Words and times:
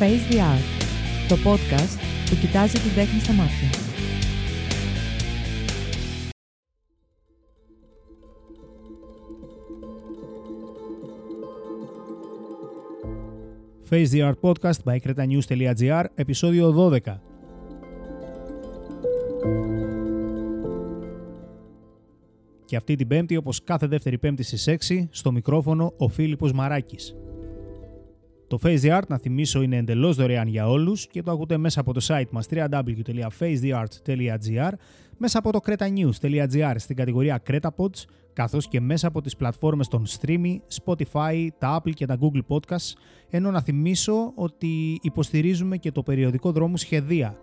Face 0.00 0.32
the 0.32 0.38
Art, 0.38 0.66
το 1.28 1.36
podcast 1.44 1.98
που 2.30 2.36
κοιτάζει 2.40 2.78
την 2.78 2.94
τέχνη 2.94 3.20
στα 3.20 3.32
μάτια. 3.32 3.68
Face 13.90 14.08
the 14.10 14.30
Art 14.30 14.40
Podcast 14.40 14.84
by 14.84 14.98
cretanews.gr, 14.98 16.04
επεισόδιο 16.14 16.90
12. 16.92 16.98
Και 22.64 22.76
αυτή 22.76 22.94
την 22.94 23.06
πέμπτη, 23.06 23.36
όπως 23.36 23.64
κάθε 23.64 23.86
δεύτερη 23.86 24.18
πέμπτη 24.18 24.42
στις 24.42 24.68
6, 24.68 25.08
στο 25.10 25.32
μικρόφωνο 25.32 25.92
ο 25.96 26.08
Φίλιππος 26.08 26.52
Μαράκης. 26.52 27.14
Το 28.50 28.58
Face 28.62 28.80
the 28.80 28.98
Art, 28.98 29.06
να 29.08 29.18
θυμίσω, 29.18 29.62
είναι 29.62 29.76
εντελώς 29.76 30.16
δωρεάν 30.16 30.48
για 30.48 30.68
όλους 30.68 31.06
και 31.06 31.22
το 31.22 31.30
ακούτε 31.30 31.56
μέσα 31.56 31.80
από 31.80 31.92
το 31.92 32.06
site 32.08 32.28
μας 32.30 32.46
www.facetheart.gr, 32.50 34.70
μέσα 35.18 35.38
από 35.38 35.52
το 35.52 35.60
cretanews.gr 35.66 36.74
στην 36.76 36.96
κατηγορία 36.96 37.42
CretaPods, 37.46 38.04
καθώς 38.32 38.68
και 38.68 38.80
μέσα 38.80 39.06
από 39.06 39.20
τις 39.20 39.36
πλατφόρμες 39.36 39.88
των 39.88 40.04
Streamy, 40.06 40.56
Spotify, 40.84 41.48
τα 41.58 41.82
Apple 41.82 41.92
και 41.94 42.06
τα 42.06 42.18
Google 42.20 42.42
Podcasts, 42.48 42.92
ενώ 43.30 43.50
να 43.50 43.62
θυμίσω 43.62 44.32
ότι 44.34 44.98
υποστηρίζουμε 45.02 45.76
και 45.76 45.92
το 45.92 46.02
περιοδικό 46.02 46.52
δρόμο 46.52 46.76
Σχεδία, 46.76 47.38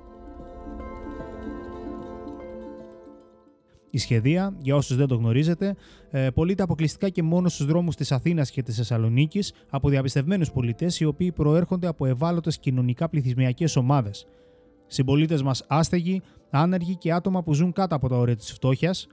Η 3.90 3.98
σχεδία, 3.98 4.56
για 4.58 4.76
όσους 4.76 4.96
δεν 4.96 5.08
το 5.08 5.16
γνωρίζετε, 5.16 5.76
ε, 6.10 6.30
πωλείται 6.30 6.64
αποκλειστικά 6.64 7.10
και 7.10 7.24
μόνο 7.24 7.50
στους 7.50 7.66
δρόμους 7.66 7.96
της 7.96 8.12
Αθήνας 8.12 8.52
και 8.52 8.64
της 8.64 8.76
Θεσσαλονίκης 8.76 9.54
από 9.70 9.90
διαπιστευμένους 9.90 10.52
πολιτέ 10.52 10.88
οι 11.00 11.06
οποίοι 11.06 11.32
προέρχονται 11.32 11.88
από 11.88 12.06
ευάλωτες 12.06 12.60
κοινωνικά 12.60 13.10
πληθυσμιακές 13.10 13.76
ομάδες. 13.76 14.28
Συμπολίτες 14.88 15.42
μας 15.42 15.66
άστεγοι, 15.68 16.22
άνεργοι 16.50 16.96
και 16.96 17.14
άτομα 17.14 17.44
που 17.44 17.54
ζουν 17.54 17.72
κάτω 17.72 17.96
από 17.96 18.10
τα 18.10 18.18
όρια 18.18 18.36
της 18.36 18.52
φτώχειας. 18.52 19.08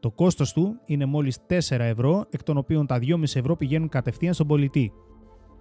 Το 0.00 0.10
κόστος 0.10 0.52
του 0.52 0.80
είναι 0.84 1.04
μόλις 1.04 1.38
4 1.46 1.84
ευρώ, 1.84 2.24
εκ 2.30 2.42
των 2.42 2.56
οποίων 2.56 2.86
τα 2.86 2.98
2,5 2.98 3.36
ευρώ 3.36 3.56
πηγαίνουν 3.56 3.88
κατευθείαν 3.88 4.34
στον 4.34 4.46
πολιτή 4.46 4.92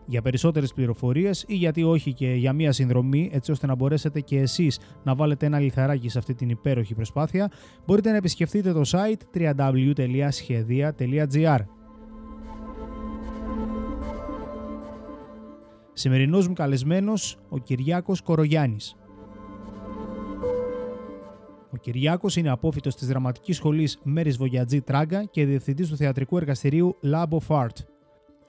για 0.09 0.21
περισσότερες 0.21 0.73
πληροφορίες 0.73 1.43
ή 1.47 1.55
γιατί 1.55 1.83
όχι 1.83 2.13
και 2.13 2.33
για 2.33 2.53
μία 2.53 2.71
συνδρομή 2.71 3.29
έτσι 3.33 3.51
ώστε 3.51 3.67
να 3.67 3.75
μπορέσετε 3.75 4.19
και 4.19 4.39
εσείς 4.39 4.79
να 5.03 5.15
βάλετε 5.15 5.45
ένα 5.45 5.59
λιθαράκι 5.59 6.09
σε 6.09 6.17
αυτή 6.17 6.33
την 6.33 6.49
υπέροχη 6.49 6.95
προσπάθεια 6.95 7.51
μπορείτε 7.85 8.09
να 8.11 8.15
επισκεφτείτε 8.15 8.73
το 8.73 8.81
site 8.85 9.19
www.schedia.gr 9.37 10.39
Σημερινός 15.93 16.47
μου 16.47 16.53
καλεσμένος 16.53 17.37
ο 17.49 17.57
Κυριάκος 17.57 18.21
Κορογιάννης. 18.21 18.95
Ο 21.71 21.77
Κυριάκος 21.77 22.35
είναι 22.35 22.49
απόφυτος 22.49 22.95
της 22.95 23.07
δραματικής 23.07 23.55
σχολής 23.55 23.99
Μέρης 24.03 24.37
Βογιατζή 24.37 24.81
Τράγκα 24.81 25.23
και 25.23 25.45
διευθυντής 25.45 25.89
του 25.89 25.95
θεατρικού 25.95 26.37
εργαστηρίου 26.37 26.95
Lab 27.03 27.27
of 27.29 27.47
Art. 27.47 27.98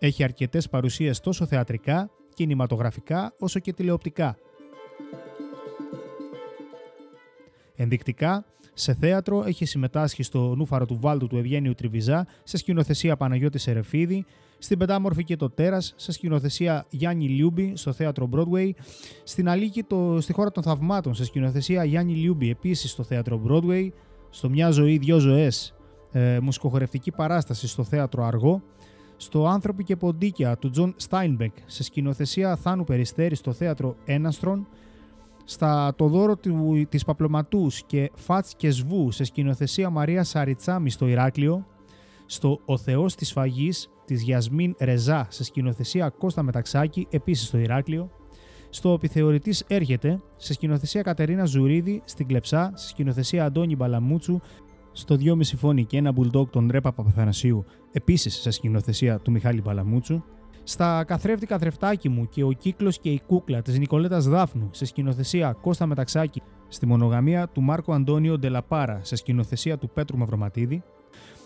Έχει 0.03 0.25
αρκετές 0.25 0.69
παρουσίες 0.69 1.21
τόσο 1.21 1.47
θεατρικά, 1.47 2.11
κινηματογραφικά, 2.35 3.35
όσο 3.39 3.59
και 3.59 3.73
τηλεοπτικά. 3.73 4.37
Ενδεικτικά, 7.75 8.45
σε 8.75 8.95
θέατρο 8.95 9.45
έχει 9.47 9.65
συμμετάσχει 9.65 10.23
στο 10.23 10.55
Νούφαρο 10.57 10.87
του 10.87 10.99
Βάλτου 11.01 11.27
του 11.27 11.37
Ευγένιου 11.37 11.75
Τριβιζά 11.75 12.27
σε 12.43 12.57
σκηνοθεσία 12.57 13.17
Παναγιώτη 13.17 13.63
Σερεφίδη, 13.63 14.25
στην 14.59 14.79
Πεντάμορφη 14.79 15.25
και 15.25 15.37
το 15.37 15.51
Τέρας 15.51 15.93
σε 15.97 16.13
σκηνοθεσία 16.13 16.87
Γιάννη 16.91 17.29
Λιούμπι 17.29 17.73
στο 17.77 17.93
θέατρο 17.93 18.29
Broadway, 18.33 18.71
στην 19.25 19.49
Αλίκη 19.49 19.83
το, 19.83 20.21
στη 20.21 20.33
χώρα 20.33 20.51
των 20.51 20.63
θαυμάτων 20.63 21.15
σε 21.15 21.25
σκηνοθεσία 21.25 21.85
Γιάννη 21.85 22.15
Λιούμπι 22.15 22.51
επίσης 22.51 22.91
στο 22.91 23.03
θέατρο 23.03 23.43
Broadway, 23.49 23.89
στο 24.31 24.49
Μια 24.49 24.71
ζωή, 24.71 24.99
δυο 24.99 25.19
ζωές, 25.19 25.75
ε, 26.13 26.39
μουσικοχορευτική 26.43 27.11
παράσταση 27.11 27.69
στο 27.69 27.85
θέατρο 27.85 28.25
Αργό, 28.25 28.63
στο 29.23 29.47
«Άνθρωποι 29.47 29.85
και 29.85 29.97
ποντίκια» 29.97 30.57
του 30.57 30.71
Τζον 30.71 30.95
Στάινμπεκ 30.97 31.55
σε 31.67 31.83
σκηνοθεσία 31.83 32.57
Θάνου 32.57 32.85
Περιστέρη 32.85 33.35
στο 33.35 33.53
θέατρο 33.53 33.97
Έναστρον, 34.05 34.67
στα 35.45 35.95
«Το 35.97 36.09
δώρο 36.09 36.37
του, 36.37 36.87
της 36.89 37.05
Παπλωματούς» 37.05 37.83
και 37.83 38.11
«Φάτς 38.15 38.55
και 38.57 38.71
Σβού» 38.71 39.11
σε 39.11 39.25
σκηνοθεσία 39.25 39.91
Μαρία 39.91 40.25
Σαριτσάμι 40.25 40.91
στο 40.91 41.07
Ηράκλειο, 41.07 41.67
στο 42.27 42.61
«Ο 42.65 42.77
Θεός 42.77 43.15
της 43.15 43.33
Φαγής» 43.33 43.91
της 44.05 44.23
Γιασμίν 44.23 44.75
Ρεζά 44.79 45.27
σε 45.31 45.45
σκηνοθεσία 45.45 46.09
Κώστα 46.09 46.43
Μεταξάκη 46.43 47.07
επίσης 47.11 47.47
στο 47.47 47.59
Ηράκλειο, 47.59 48.11
στο 48.71 48.93
«Επιθεωρητής 48.93 49.65
έρχεται» 49.67 50.21
σε 50.37 50.53
σκηνοθεσία 50.53 51.03
Κατερίνα 51.03 51.45
Ζουρίδη 51.45 52.03
στην 52.05 52.27
Κλεψά, 52.27 52.73
σε 52.75 52.89
σκηνοθεσία 52.89 53.45
Αντώνη 53.45 53.77
Μπαλαμούτσου 53.77 54.41
στο 54.93 55.17
2,5 55.21 55.43
φωνή 55.43 55.85
και 55.85 55.97
ένα 55.97 56.13
μπουλντόκ 56.13 56.51
των 56.51 56.69
Ρέπα 56.71 56.93
Παπαθανασίου, 56.93 57.65
επίσης 57.93 58.35
σε 58.35 58.51
σκηνοθεσία 58.51 59.19
του 59.19 59.31
Μιχάλη 59.31 59.63
Παλαμούτσου, 59.63 60.23
στα 60.63 61.05
Καθρέφτη 61.05 61.47
Καθρεφτάκι 61.47 62.09
μου 62.09 62.29
και 62.29 62.43
ο 62.43 62.53
κύκλος 62.53 62.99
και 62.99 63.11
η 63.11 63.21
κούκλα 63.27 63.63
της 63.63 63.79
Νικολέτας 63.79 64.29
Δάφνου 64.29 64.69
σε 64.73 64.85
σκηνοθεσία 64.85 65.53
Κώστα 65.53 65.87
Μεταξάκη, 65.87 66.43
στη 66.69 66.87
μονογαμία 66.87 67.49
του 67.49 67.61
Μάρκο 67.61 67.93
Αντώνιο 67.93 68.39
Ντελαπάρα 68.39 69.01
σε 69.03 69.17
σκηνοθεσία 69.17 69.79
του 69.79 69.91
Πέτρου 69.91 70.19
Μαυροματίδη. 70.19 70.83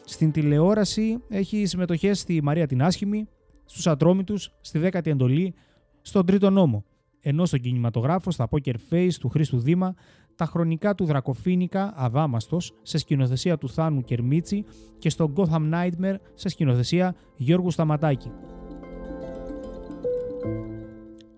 Στην 0.05 0.31
τηλεόραση 0.31 1.19
έχει 1.29 1.67
συμμετοχές 1.67 2.19
στη 2.19 2.43
Μαρία 2.43 2.67
την 2.67 2.83
Άσχημη, 2.83 3.29
στους 3.65 3.87
Ατρόμητους, 3.87 4.53
στη 4.61 4.79
Δέκατη 4.79 5.11
Εντολή, 5.11 5.55
στον 6.03 6.27
Τρίτο 6.27 6.51
Νόμο. 6.51 6.85
Ενώ 7.21 7.45
στον 7.45 7.61
κινηματογράφο, 7.61 8.31
στα 8.31 8.49
Poker 8.51 8.75
Face 8.91 9.13
του 9.21 9.29
Χρήστου 9.29 9.59
Δήμα, 9.59 9.95
τα 10.37 10.45
χρονικά 10.45 10.95
του 10.95 11.05
Δρακοφίνικα 11.05 11.93
Αδάμαστος 11.97 12.73
σε 12.83 12.99
σκηνοθεσία 12.99 13.59
του 13.59 13.69
Θάνου 13.69 14.03
Κερμίτσι 14.03 14.65
και 14.99 15.11
στο 15.11 15.33
Gotham 15.37 15.73
Nightmare 15.73 16.17
σε 16.35 16.49
σκηνοθεσία 16.49 17.15
Γιώργου 17.37 17.71
Σταματάκη. 17.71 18.31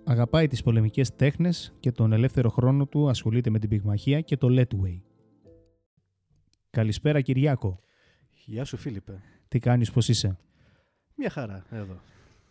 Αγαπάει 0.05 0.47
τις 0.47 0.63
πολεμικές 0.63 1.15
τέχνες 1.15 1.75
και 1.81 1.93
τον 1.93 2.13
ελεύθερο 2.13 2.49
χρόνο 2.49 2.87
του 2.87 3.09
ασχολείται 3.09 3.51
με 3.51 3.59
την 3.59 3.69
πυγμαχία 3.69 4.21
και 4.21 4.37
το 4.37 4.49
Letway. 4.51 5.01
Καλησπέρα 6.71 7.21
Κυριάκο. 7.21 7.81
Γεια 8.45 8.65
σου 8.65 8.77
Φίλιππε. 8.77 9.21
Τι 9.49 9.59
κάνεις, 9.59 9.91
πώς 9.91 10.09
είσαι; 10.09 10.39
Μια 11.17 11.31
χαρά, 11.31 11.65
εδώ. 11.71 12.01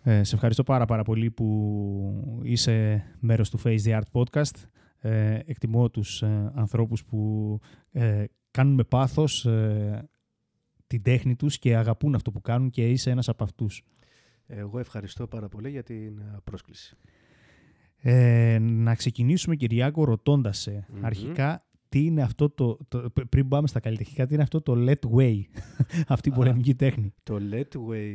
Ε, 0.04 0.24
σε 0.24 0.36
ευχαριστώ 0.36 0.64
πάρα 0.64 0.86
πάρα 0.86 1.04
πολύ 1.04 1.32
που 1.32 2.42
είσαι 2.44 3.04
μέρος 3.20 3.50
του 3.50 3.60
Face 3.64 3.80
the 3.86 4.00
Art 4.00 4.22
Podcast. 4.22 4.56
Ε, 5.06 5.40
εκτιμώ 5.46 5.90
τους 5.90 6.22
ε, 6.22 6.52
ανθρώπους 6.56 7.06
που 7.06 7.60
ε, 7.92 8.24
κάνουν 8.52 8.74
με 8.74 8.84
πάθος 8.84 9.46
ε, 9.46 10.10
την 10.88 11.02
τέχνη 11.02 11.36
τους 11.36 11.60
και 11.60 11.76
αγαπούν 11.76 12.16
αυτό 12.16 12.32
που 12.32 12.42
κάνουν 12.42 12.70
και 12.70 12.90
είσαι 12.90 13.10
ένας 13.10 13.30
από 13.30 13.44
αυτούς. 13.44 13.84
Εγώ 14.48 14.80
ευχαριστώ 14.80 15.28
πάρα 15.28 15.48
πολύ 15.48 15.70
για 15.70 15.84
την 15.84 16.22
πρόσκληση. 16.44 16.98
Ε, 17.96 18.58
να 18.60 18.96
ξεκινήσουμε 18.96 19.56
Κυριάκο 19.56 20.04
ρωτώντας 20.04 20.58
σε 20.60 20.88
αρχικά 21.02 21.66
τι 21.90 22.06
είναι 22.06 22.22
αυτό 22.22 22.50
το, 22.50 22.78
το, 22.88 23.12
πριν 23.30 23.48
πάμε 23.48 23.68
στα 23.68 23.80
καλλιτεχνικά, 23.80 24.28
τι 24.28 24.34
είναι 24.34 24.44
αυτό 24.44 24.62
το 24.62 24.74
let 24.78 25.10
way, 25.16 25.42
αυτή 26.08 26.30
η 26.30 26.32
πολεμική 26.32 26.76
τέχνη; 26.76 27.14
Το 27.24 27.38
let 27.52 27.78
way, 27.90 28.12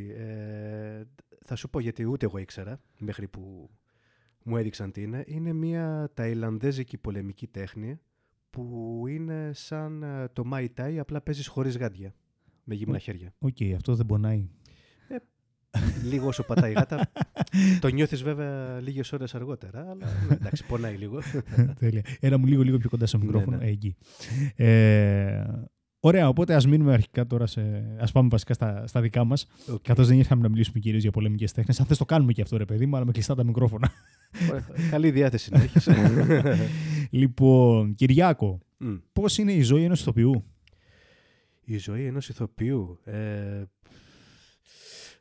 θα 1.44 1.56
σου 1.56 1.70
πω 1.70 1.80
γιατί 1.80 2.04
ούτε 2.04 2.26
εγώ 2.26 2.38
ήξερα 2.38 2.80
μέχρι 2.98 3.28
που 3.28 3.70
μου 4.50 4.56
έδειξαν 4.56 4.92
τι 4.92 5.02
είναι. 5.02 5.24
Είναι 5.26 5.52
μια 5.52 6.10
ταϊλανδέζικη 6.14 6.98
πολεμική 6.98 7.46
τέχνη 7.46 8.00
που 8.50 9.04
είναι 9.08 9.50
σαν 9.54 10.02
ε, 10.02 10.28
το 10.32 10.42
Muay 10.52 10.66
Thai, 10.76 10.96
απλά 11.00 11.20
παίζεις 11.20 11.46
χωρίς 11.46 11.76
γάντια, 11.76 12.14
με 12.64 12.74
γυμνά 12.74 12.98
χέρια. 12.98 13.34
Οκ, 13.38 13.56
okay, 13.60 13.72
αυτό 13.74 13.94
δεν 13.94 14.06
πονάει. 14.06 14.48
Ε, 15.08 15.16
λίγο 16.04 16.26
όσο 16.26 16.42
πατάει 16.42 16.70
η 16.70 16.74
γάτα. 16.74 17.10
το 17.80 17.88
νιώθεις 17.88 18.22
βέβαια 18.22 18.80
λίγες 18.80 19.12
ώρες 19.12 19.34
αργότερα, 19.34 19.80
αλλά 19.80 19.94
ναι, 20.28 20.34
εντάξει, 20.34 20.66
πονάει 20.66 20.96
λίγο. 20.96 21.20
Τέλεια. 21.80 22.02
Ένα 22.20 22.38
μου 22.38 22.46
λίγο, 22.46 22.62
λίγο 22.62 22.78
πιο 22.78 22.88
κοντά 22.88 23.06
στο 23.06 23.18
ναι, 23.18 23.24
μικρόφωνο. 23.24 23.56
Ναι, 23.56 23.64
ναι. 23.64 23.70
Εκεί. 23.70 23.96
Ε, 24.56 25.44
Ωραία, 26.02 26.28
οπότε 26.28 26.54
ας 26.54 26.66
μείνουμε 26.66 26.92
αρχικά 26.92 27.26
τώρα 27.26 27.46
σε. 27.46 27.60
Ας 27.98 28.10
πάμε 28.12 28.28
βασικά 28.28 28.54
στα, 28.54 28.86
στα 28.86 29.00
δικά 29.00 29.24
μας. 29.24 29.46
Okay. 29.72 29.80
Καθώς 29.82 30.08
δεν 30.08 30.18
ήρθαμε 30.18 30.42
να 30.42 30.48
μιλήσουμε 30.48 30.78
κυρίως 30.78 31.02
για 31.02 31.10
πολεμικές 31.10 31.52
τέχνες. 31.52 31.80
Αν 31.80 31.86
θες 31.86 31.98
το 31.98 32.04
κάνουμε 32.04 32.32
και 32.32 32.42
αυτό, 32.42 32.56
ρε 32.56 32.64
παιδί 32.64 32.86
μου, 32.86 32.96
αλλά 32.96 33.04
με 33.04 33.12
κλειστά 33.12 33.34
τα 33.34 33.44
μικρόφωνα. 33.44 33.90
Καλή 34.90 35.10
διάθεση 35.10 35.50
να 35.52 35.62
έχει. 35.62 35.90
λοιπόν, 37.20 37.94
Κυριάκο, 37.94 38.60
mm. 38.80 39.00
πώς 39.12 39.38
είναι 39.38 39.52
η 39.52 39.62
ζωή 39.62 39.84
ενός 39.84 40.00
ηθοποιού; 40.00 40.44
Η 41.64 41.78
ζωή 41.78 42.04
ενός 42.04 42.28
ηθοποιού. 42.28 43.00
Ε... 43.04 43.62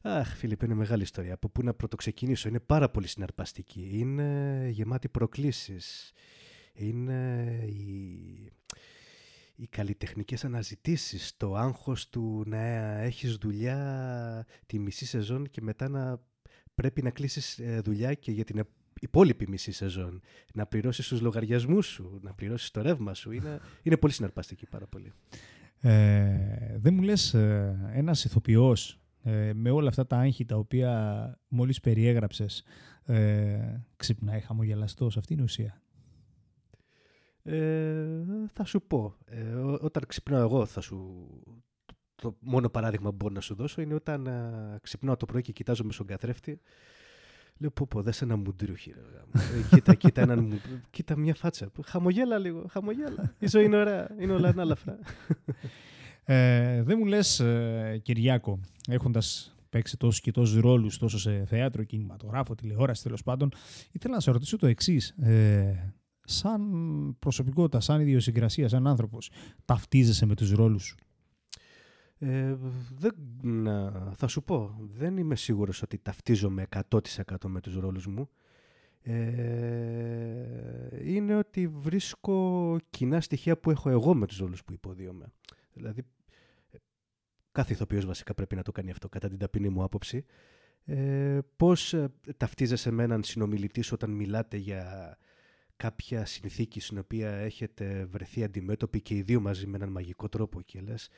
Αχ, 0.02 0.36
Φίλιππ, 0.36 0.62
είναι 0.62 0.74
μεγάλη 0.74 1.04
ιστορία. 1.04 1.34
Από 1.34 1.50
πού 1.50 1.64
να 1.64 1.74
πρωτοξεκινήσω. 1.74 2.50
Είναι 2.50 2.60
πάρα 2.60 2.90
πολύ 2.90 3.08
συναρπαστική. 3.08 3.90
Είναι 3.94 4.68
γεμάτη 4.72 5.10
προκλήσεις. 5.10 6.12
Είναι 6.74 7.46
η 7.66 8.52
οι 9.62 9.68
καλλιτεχνικές 9.68 10.46
αναζητήσεις, 10.46 11.38
το 11.38 11.56
άγχος 11.56 12.10
του 12.10 12.44
να 12.46 12.58
έχεις 13.02 13.36
δουλειά 13.36 14.46
τη 14.66 14.80
μισή 14.80 15.06
σεζόν 15.06 15.50
και 15.50 15.62
μετά 15.62 15.90
να 15.90 16.22
πρέπει 16.76 17.02
να 17.02 17.10
κλείσεις 17.10 17.60
ε, 17.60 17.80
δουλειά 17.84 18.14
και 18.14 18.32
για 18.32 18.44
την 18.44 18.60
υπόλοιπη 19.02 19.48
μισή 19.48 19.72
σεζόν, 19.72 20.22
να 20.54 20.66
πληρώσεις 20.66 21.08
τους 21.08 21.22
λογαριασμούς 21.22 21.88
σου, 21.88 22.20
να 22.22 22.34
πληρώσεις 22.34 22.72
το 22.72 22.82
ρεύμα 22.82 23.14
σου. 23.14 23.32
Είναι, 23.32 23.60
είναι 23.84 23.98
πολύ 23.98 24.14
συναρπαστική 24.14 24.66
πάρα 24.66 24.88
πολύ. 24.88 25.14
Ε, 25.82 26.78
δεν 26.78 26.94
μου 26.94 27.02
λες 27.02 27.34
ε, 27.34 27.92
ένας 27.94 28.26
ηθοποιός 28.26 29.00
ε, 29.24 29.54
με 29.54 29.70
όλα 29.70 29.88
αυτά 29.90 30.08
τα 30.08 30.18
άγχη 30.18 30.46
τα 30.46 30.56
οποία 30.56 31.40
μόλις 31.48 31.80
περιέγραψες 31.80 32.64
ε, 33.06 33.60
ξυπνάει 33.96 34.40
χαμογελαστός. 34.40 35.18
Αυτή 35.18 35.34
είναι 35.34 35.42
η 35.42 35.46
ουσία. 35.46 35.82
Ε, 37.44 38.06
θα 38.54 38.64
σου 38.66 38.82
πω. 38.82 39.16
Ε, 39.26 39.54
όταν 39.60 40.04
ξυπνάω 40.08 40.42
εγώ 40.42 40.66
θα 40.66 40.82
σου... 40.82 41.28
Το 42.16 42.38
μόνο 42.40 42.70
παράδειγμα 42.70 43.10
που 43.10 43.16
μπορώ 43.16 43.34
να 43.34 43.42
σου 43.42 43.56
δώσω 43.56 43.82
είναι 43.82 43.94
όταν 43.94 44.28
α, 44.28 44.80
ξυπνάω 44.82 45.18
το 45.18 45.26
πρωί 45.26 45.42
και 45.42 45.52
κοιτάζω 45.52 45.84
με 45.84 45.92
στον 45.92 46.06
καθρέφτη 46.06 46.62
Λέω 47.62 47.72
πω 47.72 47.88
πω, 47.90 48.02
δες 48.02 48.22
ένα 48.22 48.36
μουντρούχι. 48.36 48.94
Ε, 49.34 49.76
κοίτα, 49.76 49.94
κοίτα, 49.94 50.22
έναν, 50.22 50.62
κοίτα 50.90 51.18
μια 51.18 51.36
φάτσα. 51.36 51.72
Χαμογέλα 51.86 52.38
λίγο, 52.38 52.66
χαμογέλα. 52.70 53.36
Η 53.40 53.48
ζωή 53.48 53.66
είναι 53.66 53.78
ωραία, 53.78 54.10
είναι 54.20 54.34
όλα 54.34 54.50
ανάλαφρα. 54.50 55.00
Ε, 56.24 56.84
δεν 56.84 56.98
μου 57.00 57.06
λες, 57.06 57.40
ε, 57.40 58.00
Κυριάκο, 58.04 58.60
έχοντας 58.90 59.56
παίξει 59.70 59.98
τόσους 59.98 60.22
και 60.22 60.32
τόσους 60.32 60.60
ρόλους 60.60 60.98
τόσο 60.98 61.20
σε 61.20 61.46
θέατρο, 61.46 61.84
κινηματογράφο, 61.84 62.56
τηλεόραση 62.56 63.04
τέλος 63.04 63.24
πάντων, 63.24 63.52
ήθελα 63.92 64.14
να 64.14 64.20
σε 64.20 64.32
ρωτήσω 64.32 64.58
το 64.58 64.68
εξής. 64.68 65.10
Ε, 65.10 65.94
σαν 66.24 66.62
προσωπικότητα, 67.20 67.80
σαν 67.80 68.02
ιδιοσυγκρασία, 68.02 68.68
σαν 68.68 68.88
άνθρωπος, 68.88 69.32
ταυτίζεσαι 69.66 70.26
με 70.26 70.36
τους 70.36 70.52
ρόλους 70.52 70.84
σου; 70.84 70.96
Ε, 72.20 72.56
δεν, 72.98 73.14
θα 74.16 74.28
σου 74.28 74.44
πω, 74.44 74.76
δεν 74.80 75.18
είμαι 75.18 75.36
σίγουρος 75.36 75.82
ότι 75.82 75.98
ταυτίζομαι 75.98 76.68
100% 76.90 77.00
με 77.46 77.62
τους 77.62 77.76
ρόλους 77.76 78.08
μου. 78.08 78.30
Ε, 79.02 79.20
είναι 81.04 81.36
ότι 81.36 81.68
βρίσκω 81.68 82.78
κοινά 82.90 83.22
στοιχεία 83.22 83.58
που 83.58 83.72
έχω 83.72 83.90
εγώ 83.90 84.14
με 84.14 84.28
τους 84.28 84.38
ρόλους 84.38 84.64
που 84.64 84.74
υποδίωμαι. 84.74 85.32
Δηλαδή, 85.74 86.04
κάθε 87.52 87.74
ηθοποιός 87.74 88.06
βασικά 88.06 88.34
πρέπει 88.34 88.56
να 88.56 88.62
το 88.62 88.72
κάνει 88.72 88.92
αυτό, 88.92 89.10
κατά 89.10 89.30
την 89.30 89.38
ταπεινή 89.38 89.70
μου 89.70 89.84
άποψη. 89.84 90.26
Ε, 90.86 91.40
πώς 91.56 91.94
ε, 91.94 92.14
ταυτίζεσαι 92.38 92.92
με 92.92 93.04
έναν 93.04 93.24
συνομιλητή 93.24 93.82
σου 93.82 93.92
όταν 93.94 94.12
μιλάτε 94.12 94.58
για 94.58 95.18
κάποια 95.76 96.26
συνθήκη 96.26 96.80
στην 96.80 96.98
οποία 96.98 97.30
έχετε 97.30 98.06
βρεθεί 98.06 98.44
αντιμέτωποι 98.44 99.02
και 99.02 99.16
οι 99.16 99.22
δύο 99.22 99.40
μαζί 99.40 99.68
με 99.68 99.76
έναν 99.76 99.90
μαγικό 99.90 100.30
τρόπο 100.30 100.62
και 100.62 100.82
λες 100.82 101.10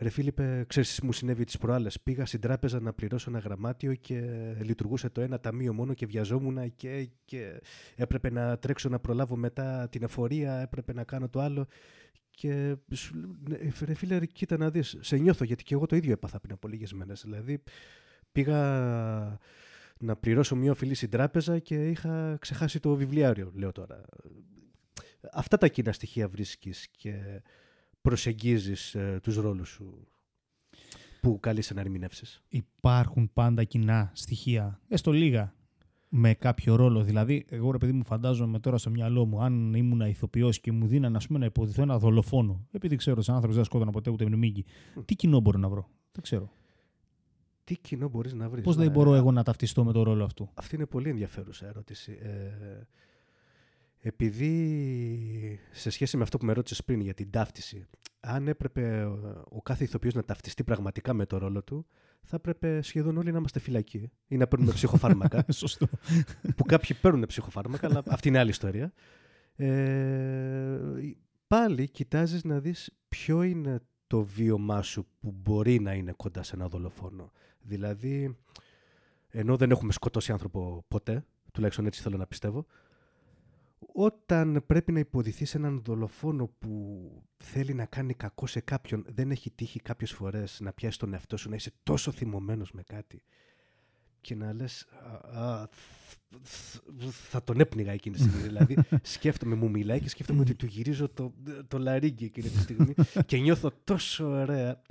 Ρε 0.00 0.08
Φίλιππε, 0.08 0.64
ξέρεις 0.68 1.00
μου 1.00 1.12
συνέβη 1.12 1.44
τις 1.44 1.58
προάλλες. 1.58 2.00
Πήγα 2.00 2.26
στην 2.26 2.40
τράπεζα 2.40 2.80
να 2.80 2.92
πληρώσω 2.92 3.30
ένα 3.30 3.38
γραμμάτιο 3.38 3.94
και 3.94 4.20
λειτουργούσε 4.60 5.08
το 5.10 5.20
ένα 5.20 5.40
ταμείο 5.40 5.72
μόνο 5.72 5.94
και 5.94 6.06
βιαζόμουν 6.06 6.74
και, 6.76 7.08
και 7.24 7.60
έπρεπε 7.96 8.30
να 8.30 8.58
τρέξω 8.58 8.88
να 8.88 8.98
προλάβω 8.98 9.36
μετά 9.36 9.88
την 9.88 10.02
εφορία, 10.02 10.60
έπρεπε 10.60 10.92
να 10.92 11.04
κάνω 11.04 11.28
το 11.28 11.40
άλλο. 11.40 11.66
Και 12.30 12.76
ναι, 13.48 13.58
ρε 13.84 13.94
φίλε, 13.94 14.26
κοίτα 14.26 14.56
να 14.56 14.70
δεις, 14.70 14.96
σε 15.00 15.16
νιώθω 15.16 15.44
γιατί 15.44 15.64
και 15.64 15.74
εγώ 15.74 15.86
το 15.86 15.96
ίδιο 15.96 16.12
έπαθα 16.12 16.40
πριν 16.40 16.52
από 16.52 16.68
λίγες 16.68 16.92
μέρες. 16.92 17.22
Δηλαδή 17.22 17.62
πήγα 18.32 19.38
να 19.98 20.16
πληρώσω 20.16 20.56
μια 20.56 20.70
οφειλή 20.70 20.94
στην 20.94 21.10
τράπεζα 21.10 21.58
και 21.58 21.88
είχα 21.88 22.36
ξεχάσει 22.40 22.80
το 22.80 22.94
βιβλιάριο, 22.94 23.52
λέω 23.54 23.72
τώρα. 23.72 24.04
Αυτά 25.32 25.56
τα 25.56 25.68
κοινά 25.68 25.92
στοιχεία 25.92 26.28
βρίσκεις 26.28 26.88
και 26.90 27.42
προσεγγίζεις 28.00 28.94
ε, 28.94 29.18
τους 29.22 29.36
ρόλους 29.36 29.68
σου 29.68 30.04
που 31.20 31.40
καλείσαι 31.40 31.74
να 31.74 31.80
ερμηνεύσεις; 31.80 32.42
Υπάρχουν 32.48 33.30
πάντα 33.32 33.64
κοινά 33.64 34.10
στοιχεία, 34.14 34.80
έστω 34.88 35.12
λίγα, 35.12 35.54
με 36.08 36.34
κάποιο 36.34 36.76
ρόλο. 36.76 37.02
Δηλαδή, 37.02 37.44
εγώ 37.48 37.70
ρε 37.70 37.78
παιδί 37.78 37.92
μου 37.92 38.04
φαντάζομαι 38.04 38.58
τώρα 38.58 38.78
στο 38.78 38.90
μυαλό 38.90 39.26
μου, 39.26 39.42
αν 39.42 39.74
ήμουν 39.74 40.00
ηθοποιός 40.00 40.60
και 40.60 40.72
μου 40.72 40.86
δίνανε 40.86 41.16
ας 41.16 41.26
πούμε, 41.26 41.38
να 41.38 41.44
υποδηθώ 41.44 41.82
ένα 41.82 41.98
δολοφόνο, 41.98 42.66
επειδή 42.72 42.96
ξέρω 42.96 43.16
ότι 43.20 43.30
άνθρωπος 43.30 43.56
δεν 43.56 43.64
σκότωνα 43.64 43.90
ποτέ 43.90 44.10
ούτε 44.10 44.24
μνημίκι, 44.26 44.64
τι 45.04 45.14
κοινό 45.14 45.40
μπορώ 45.40 45.58
να 45.58 45.68
βρω; 45.68 45.88
Δεν 46.12 46.22
ξέρω. 46.22 46.52
Τι 47.64 47.76
κοινό 47.78 48.08
μπορείς 48.08 48.34
να 48.34 48.48
βρεις. 48.48 48.64
Πώς 48.64 48.76
δεν 48.76 48.90
μπορώ 48.90 49.14
εγώ 49.14 49.32
να 49.32 49.42
ταυτιστώ 49.42 49.84
με 49.84 49.92
το 49.92 50.02
ρόλο 50.02 50.24
αυτού; 50.24 50.50
Αυτή 50.54 50.74
είναι 50.74 50.86
πολύ 50.86 51.08
ενδιαφέρουσα 51.08 51.66
ερώτηση. 51.66 52.18
Ε, 52.22 52.86
επειδή 54.00 55.60
σε 55.70 55.90
σχέση 55.90 56.16
με 56.16 56.22
αυτό 56.22 56.38
που 56.38 56.44
με 56.44 56.52
ρώτησες 56.52 56.84
πριν 56.84 57.00
για 57.00 57.14
την 57.14 57.30
ταύτιση, 57.30 57.86
αν 58.20 58.48
έπρεπε 58.48 59.04
ο 59.48 59.62
κάθε 59.62 59.84
ηθοποιός 59.84 60.14
να 60.14 60.24
ταυτιστεί 60.24 60.64
πραγματικά 60.64 61.12
με 61.12 61.26
το 61.26 61.38
ρόλο 61.38 61.62
του, 61.62 61.86
θα 62.22 62.36
έπρεπε 62.36 62.82
σχεδόν 62.82 63.16
όλοι 63.16 63.32
να 63.32 63.38
είμαστε 63.38 63.58
φυλακοί 63.58 64.10
ή 64.26 64.36
να 64.36 64.46
παίρνουμε 64.46 64.72
ψυχοφάρμακα. 64.72 65.44
Σωστό. 65.52 65.88
που 66.56 66.64
κάποιοι 66.64 66.96
παίρνουν 67.00 67.26
ψυχοφάρμακα, 67.26 67.86
αλλά 67.86 68.02
αυτή 68.06 68.28
είναι 68.28 68.38
άλλη 68.38 68.50
ιστορία. 68.50 68.92
Ε, 69.56 70.78
πάλι 71.46 71.88
κοιτάζεις 71.88 72.44
να 72.44 72.60
δεις 72.60 72.90
ποιο 73.08 73.42
είναι 73.42 73.80
το 74.06 74.22
βίωμά 74.22 74.82
σου 74.82 75.06
που 75.20 75.34
μπορεί 75.36 75.80
να 75.80 75.92
είναι 75.92 76.12
κοντά 76.12 76.42
σε 76.42 76.54
ένα 76.56 76.68
δολοφόνο. 76.68 77.32
Δηλαδή, 77.60 78.36
ενώ 79.28 79.56
δεν 79.56 79.70
έχουμε 79.70 79.92
σκοτώσει 79.92 80.32
άνθρωπο 80.32 80.84
ποτέ, 80.88 81.24
τουλάχιστον 81.52 81.86
έτσι 81.86 82.02
θέλω 82.02 82.16
να 82.16 82.26
πιστεύω, 82.26 82.66
όταν 83.94 84.62
πρέπει 84.66 84.92
να 84.92 84.98
υποδηθεί 84.98 85.58
έναν 85.58 85.82
δολοφόνο 85.84 86.46
που 86.58 87.24
θέλει 87.36 87.74
να 87.74 87.84
κάνει 87.84 88.14
κακό 88.14 88.46
σε 88.46 88.60
κάποιον, 88.60 89.04
δεν 89.08 89.30
έχει 89.30 89.50
τύχει 89.50 89.80
κάποιες 89.80 90.12
φορές 90.12 90.60
να 90.60 90.72
πιάσει 90.72 90.98
τον 90.98 91.12
εαυτό 91.12 91.36
σου 91.36 91.48
να 91.48 91.54
είσαι 91.54 91.72
τόσο 91.82 92.10
θυμωμένος 92.10 92.72
με 92.72 92.82
κάτι 92.82 93.22
και 94.20 94.34
να 94.34 94.52
λες. 94.52 94.86
Θα 97.10 97.42
τον 97.44 97.60
έπνιγα 97.60 97.92
εκείνη 97.92 98.16
τη 98.16 98.22
στιγμή. 98.22 98.42
δηλαδή, 98.42 98.76
σκέφτομαι, 99.02 99.54
μου 99.54 99.70
μιλάει 99.70 100.00
και 100.00 100.08
σκέφτομαι 100.08 100.40
ότι 100.40 100.54
του 100.54 100.66
γυρίζω 100.66 101.08
το, 101.08 101.34
το 101.68 101.78
λαρίγκι 101.78 102.24
εκείνη 102.24 102.48
τη 102.48 102.58
στιγμή 102.58 102.94
και 103.26 103.38
νιώθω 103.38 103.70
τόσο 103.84 104.26
ωραία. 104.26 104.82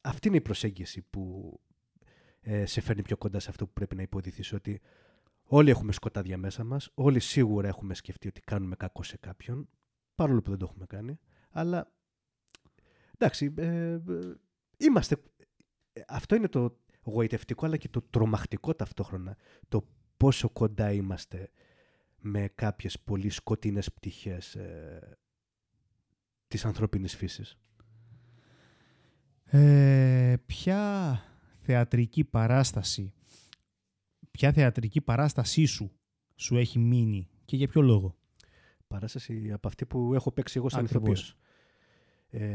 Αυτή 0.00 0.28
είναι 0.28 0.36
η 0.36 0.40
προσέγγιση 0.40 1.06
που 1.10 1.52
ε, 2.40 2.66
σε 2.66 2.80
φέρνει 2.80 3.02
πιο 3.02 3.16
κοντά 3.16 3.40
σε 3.40 3.50
αυτό 3.50 3.66
που 3.66 3.72
πρέπει 3.72 3.96
να 3.96 4.02
υποδηθείς. 4.02 4.52
Ότι 4.52 4.80
Όλοι 5.50 5.70
έχουμε 5.70 5.92
σκοτάδια 5.92 6.38
μέσα 6.38 6.64
μας, 6.64 6.90
όλοι 6.94 7.20
σίγουρα 7.20 7.68
έχουμε 7.68 7.94
σκεφτεί 7.94 8.28
ότι 8.28 8.40
κάνουμε 8.40 8.76
κακό 8.76 9.02
σε 9.02 9.16
κάποιον, 9.16 9.68
παρόλο 10.14 10.42
που 10.42 10.50
δεν 10.50 10.58
το 10.58 10.66
έχουμε 10.68 10.86
κάνει, 10.86 11.18
αλλά 11.50 11.92
εντάξει, 13.14 13.54
ε, 13.56 13.92
ε 13.92 14.00
είμαστε, 14.76 15.22
αυτό 16.08 16.34
είναι 16.34 16.48
το 16.48 16.78
γοητευτικό 17.02 17.66
αλλά 17.66 17.76
και 17.76 17.88
το 17.88 18.02
τρομακτικό 18.02 18.74
ταυτόχρονα, 18.74 19.36
το 19.68 19.88
πόσο 20.16 20.50
κοντά 20.50 20.92
είμαστε 20.92 21.50
με 22.18 22.48
κάποιες 22.54 23.00
πολύ 23.00 23.30
σκοτεινές 23.30 23.92
πτυχές 23.92 24.54
ε, 24.54 25.18
της 26.48 26.64
ανθρώπινης 26.64 27.16
φύσης. 27.16 27.58
Ε, 29.44 30.36
ποια 30.46 31.22
θεατρική 31.60 32.24
παράσταση 32.24 33.12
ποια 34.38 34.52
θεατρική 34.52 35.00
παράστασή 35.00 35.64
σου 35.64 35.90
σου 36.34 36.56
έχει 36.56 36.78
μείνει 36.78 37.28
και 37.44 37.56
για 37.56 37.68
ποιο 37.68 37.80
λόγο; 37.80 38.16
Παράσταση 38.86 39.52
από 39.52 39.68
αυτή 39.68 39.86
που 39.86 40.14
έχω 40.14 40.32
παίξει 40.32 40.58
εγώ 40.58 40.68
σαν 40.68 40.84
ηθοποιός. 40.84 41.36
Ε, 42.30 42.50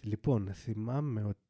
λοιπόν, 0.00 0.54
θυμάμαι 0.54 1.24
ότι 1.24 1.40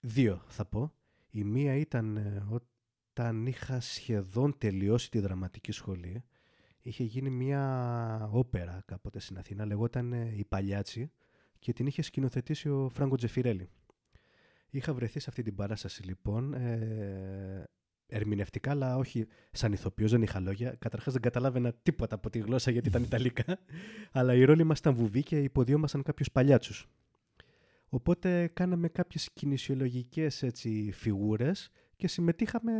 δύο 0.00 0.42
θα 0.46 0.64
πω. 0.64 0.92
Η 1.30 1.44
μία 1.44 1.74
ήταν 1.74 2.16
ε, 2.16 2.46
όταν 2.50 3.46
είχα 3.46 3.80
σχεδόν 3.80 4.58
τελειώσει 4.58 5.10
τη 5.10 5.18
δραματική 5.18 5.72
σχολή. 5.72 6.24
Είχε 6.82 7.04
γίνει 7.04 7.30
μια 7.30 8.28
όπερα 8.32 8.82
κάποτε 8.86 9.20
στην 9.20 9.38
Αθήνα, 9.38 9.64
λεγόταν 9.64 10.12
«Η 10.12 10.44
Παλιάτσι» 10.48 11.10
και 11.58 11.72
την 11.72 11.86
είχε 11.86 12.02
σκηνοθετήσει 12.02 12.68
ο 12.68 12.88
Φράγκο 12.88 13.16
Τζεφιρέλη. 13.16 13.70
Είχα 14.70 14.94
βρεθεί 14.94 15.20
σε 15.20 15.26
αυτή 15.28 15.42
την 15.42 15.54
παράσταση 15.54 16.02
λοιπόν, 16.02 16.54
ε, 16.54 17.64
ερμηνευτικά, 18.06 18.70
αλλά 18.70 18.96
όχι 18.96 19.26
σαν 19.50 19.72
ηθοποιός, 19.72 20.10
δεν 20.10 20.22
είχα 20.22 20.40
λόγια. 20.40 20.74
Καταρχάς 20.78 21.12
δεν 21.12 21.22
καταλάβαινα 21.22 21.72
τίποτα 21.72 22.14
από 22.14 22.30
τη 22.30 22.38
γλώσσα 22.38 22.70
γιατί 22.70 22.88
ήταν 22.88 23.02
Ιταλικά. 23.10 23.58
αλλά 24.12 24.34
η 24.34 24.44
ρόλη 24.44 24.64
μας 24.64 24.78
ήταν 24.78 24.94
βουβή 24.94 25.22
και 25.22 25.42
υποδιόμασταν 25.42 26.02
κάποιους 26.02 26.30
παλιάτσους. 26.30 26.88
Οπότε 27.88 28.46
κάναμε 28.46 28.88
κάποιες 28.88 29.30
κινησιολογικές 29.32 30.42
έτσι, 30.42 30.90
φιγούρες 30.92 31.70
και 31.96 32.08
συμμετείχαμε 32.08 32.72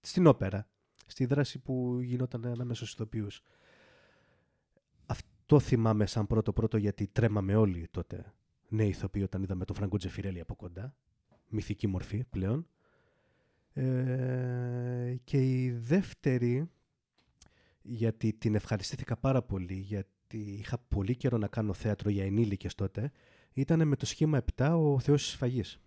στην 0.00 0.26
όπερα, 0.26 0.68
στη 1.06 1.24
δράση 1.24 1.58
που 1.58 2.00
γινόταν 2.00 2.46
ανάμεσα 2.46 2.74
στους 2.74 2.92
ηθοποιούς. 2.92 3.42
Αυτό 5.06 5.60
θυμάμαι 5.60 6.06
σαν 6.06 6.26
πρώτο-πρώτο 6.26 6.76
γιατί 6.76 7.06
τρέμαμε 7.06 7.54
όλοι 7.54 7.88
τότε 7.90 8.32
νέοι 8.68 8.88
ηθοποιοί 8.88 9.22
όταν 9.24 9.42
είδαμε 9.42 9.64
τον 9.64 9.76
Φραγκό 9.76 9.96
Τζεφιρέλη 9.96 10.40
από 10.40 10.54
κοντά. 10.54 10.94
Μυθική 11.48 11.86
μορφή 11.86 12.24
πλέον. 12.24 12.66
Ε, 13.72 15.16
και 15.24 15.62
η 15.62 15.70
δεύτερη, 15.70 16.70
γιατί 17.82 18.32
την 18.32 18.54
ευχαριστήθηκα 18.54 19.16
πάρα 19.16 19.42
πολύ, 19.42 19.74
γιατί 19.74 20.38
είχα 20.38 20.78
πολύ 20.78 21.16
καιρό 21.16 21.38
να 21.38 21.46
κάνω 21.48 21.72
θέατρο 21.72 22.10
για 22.10 22.24
ενήλικες 22.24 22.74
τότε, 22.74 23.12
ήταν 23.52 23.88
με 23.88 23.96
το 23.96 24.06
σχήμα 24.06 24.44
7 24.56 24.76
ο 24.78 25.00
Θεός 25.00 25.22
της 25.22 25.34
Φαγής. 25.34 25.80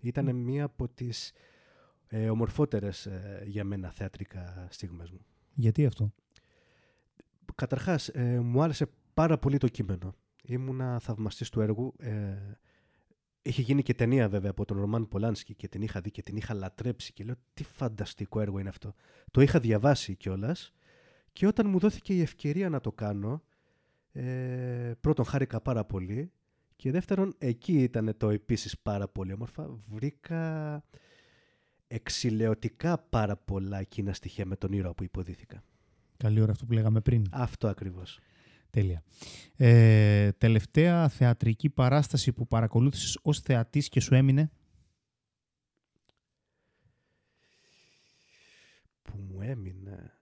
Ήταν 0.00 0.36
μία 0.36 0.64
από 0.64 0.88
τις 0.88 1.32
ε, 2.06 2.30
ομορφότερες 2.30 3.06
ε, 3.06 3.44
για 3.46 3.64
μένα 3.64 3.90
θεατρικά 3.90 4.66
στιγμές 4.70 5.10
μου. 5.10 5.20
Γιατί 5.54 5.86
αυτό; 5.86 6.12
Καταρχάς, 7.54 8.08
ε, 8.08 8.40
μου 8.40 8.62
άρεσε 8.62 8.86
πάρα 9.14 9.38
πολύ 9.38 9.58
το 9.58 9.68
κείμενο. 9.68 10.14
Ήμουνα 10.50 10.98
θαυμαστής 10.98 11.48
του 11.48 11.60
έργου. 11.60 11.94
Ε, 11.98 12.36
είχε 13.42 13.62
γίνει 13.62 13.82
και 13.82 13.94
ταινία 13.94 14.28
βέβαια 14.28 14.50
από 14.50 14.64
τον 14.64 14.80
Ρωμάν 14.80 15.08
Πολάνσκι 15.08 15.54
και 15.54 15.68
την 15.68 15.82
είχα 15.82 16.00
δει 16.00 16.10
και 16.10 16.22
την 16.22 16.36
είχα 16.36 16.54
λατρέψει 16.54 17.12
και 17.12 17.24
λέω 17.24 17.34
τι 17.54 17.64
φανταστικό 17.64 18.40
έργο 18.40 18.58
είναι 18.58 18.68
αυτό. 18.68 18.94
Το 19.30 19.40
είχα 19.40 19.60
διαβάσει 19.60 20.16
κιόλας. 20.16 20.72
και 21.32 21.46
όταν 21.46 21.68
μου 21.68 21.78
δόθηκε 21.78 22.14
η 22.14 22.20
ευκαιρία 22.20 22.68
να 22.68 22.80
το 22.80 22.92
κάνω, 22.92 23.42
ε, 24.12 24.92
πρώτον 25.00 25.24
χάρηκα 25.24 25.60
πάρα 25.60 25.84
πολύ 25.84 26.32
και 26.76 26.90
δεύτερον 26.90 27.34
εκεί 27.38 27.82
ήταν 27.82 28.14
το 28.16 28.30
επίσης 28.30 28.78
πάρα 28.78 29.08
πολύ 29.08 29.32
όμορφα. 29.32 29.78
Βρήκα 29.86 30.84
εξηλαιωτικά 31.86 32.98
πάρα 32.98 33.36
πολλά 33.36 33.78
εκείνα 33.78 34.12
στοιχεία 34.12 34.46
με 34.46 34.56
τον 34.56 34.72
ήρωα 34.72 34.94
που 34.94 35.04
υποδίθηκα. 35.04 35.62
Καλή 36.16 36.40
ώρα 36.40 36.52
αυτό 36.52 36.66
που 36.66 36.72
λέγαμε 36.72 37.00
πριν. 37.00 37.26
Αυτό 37.30 37.68
ακριβώς. 37.68 38.18
Τέλεια. 38.70 39.02
Ε, 39.56 40.32
τελευταία 40.32 41.08
θεατρική 41.08 41.68
παράσταση 41.70 42.32
που 42.32 42.46
παρακολούθησες 42.46 43.18
ως 43.22 43.40
θεατής 43.40 43.88
και 43.88 44.00
σου 44.00 44.14
έμεινε; 44.14 44.50
Που 49.02 49.16
μου 49.18 49.40
έμεινε. 49.42 50.14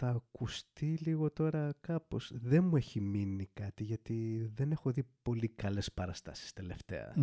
Θα 0.00 0.08
ακουστεί 0.08 0.98
λίγο 1.00 1.30
τώρα 1.30 1.74
κάπως. 1.80 2.30
Δεν 2.34 2.64
μου 2.64 2.76
έχει 2.76 3.00
μείνει 3.00 3.48
κάτι 3.52 3.84
γιατί 3.84 4.48
δεν 4.54 4.70
έχω 4.72 4.90
δει 4.90 5.04
πολύ 5.22 5.48
καλές 5.48 5.92
παραστάσεις 5.92 6.52
τελευταία. 6.52 7.14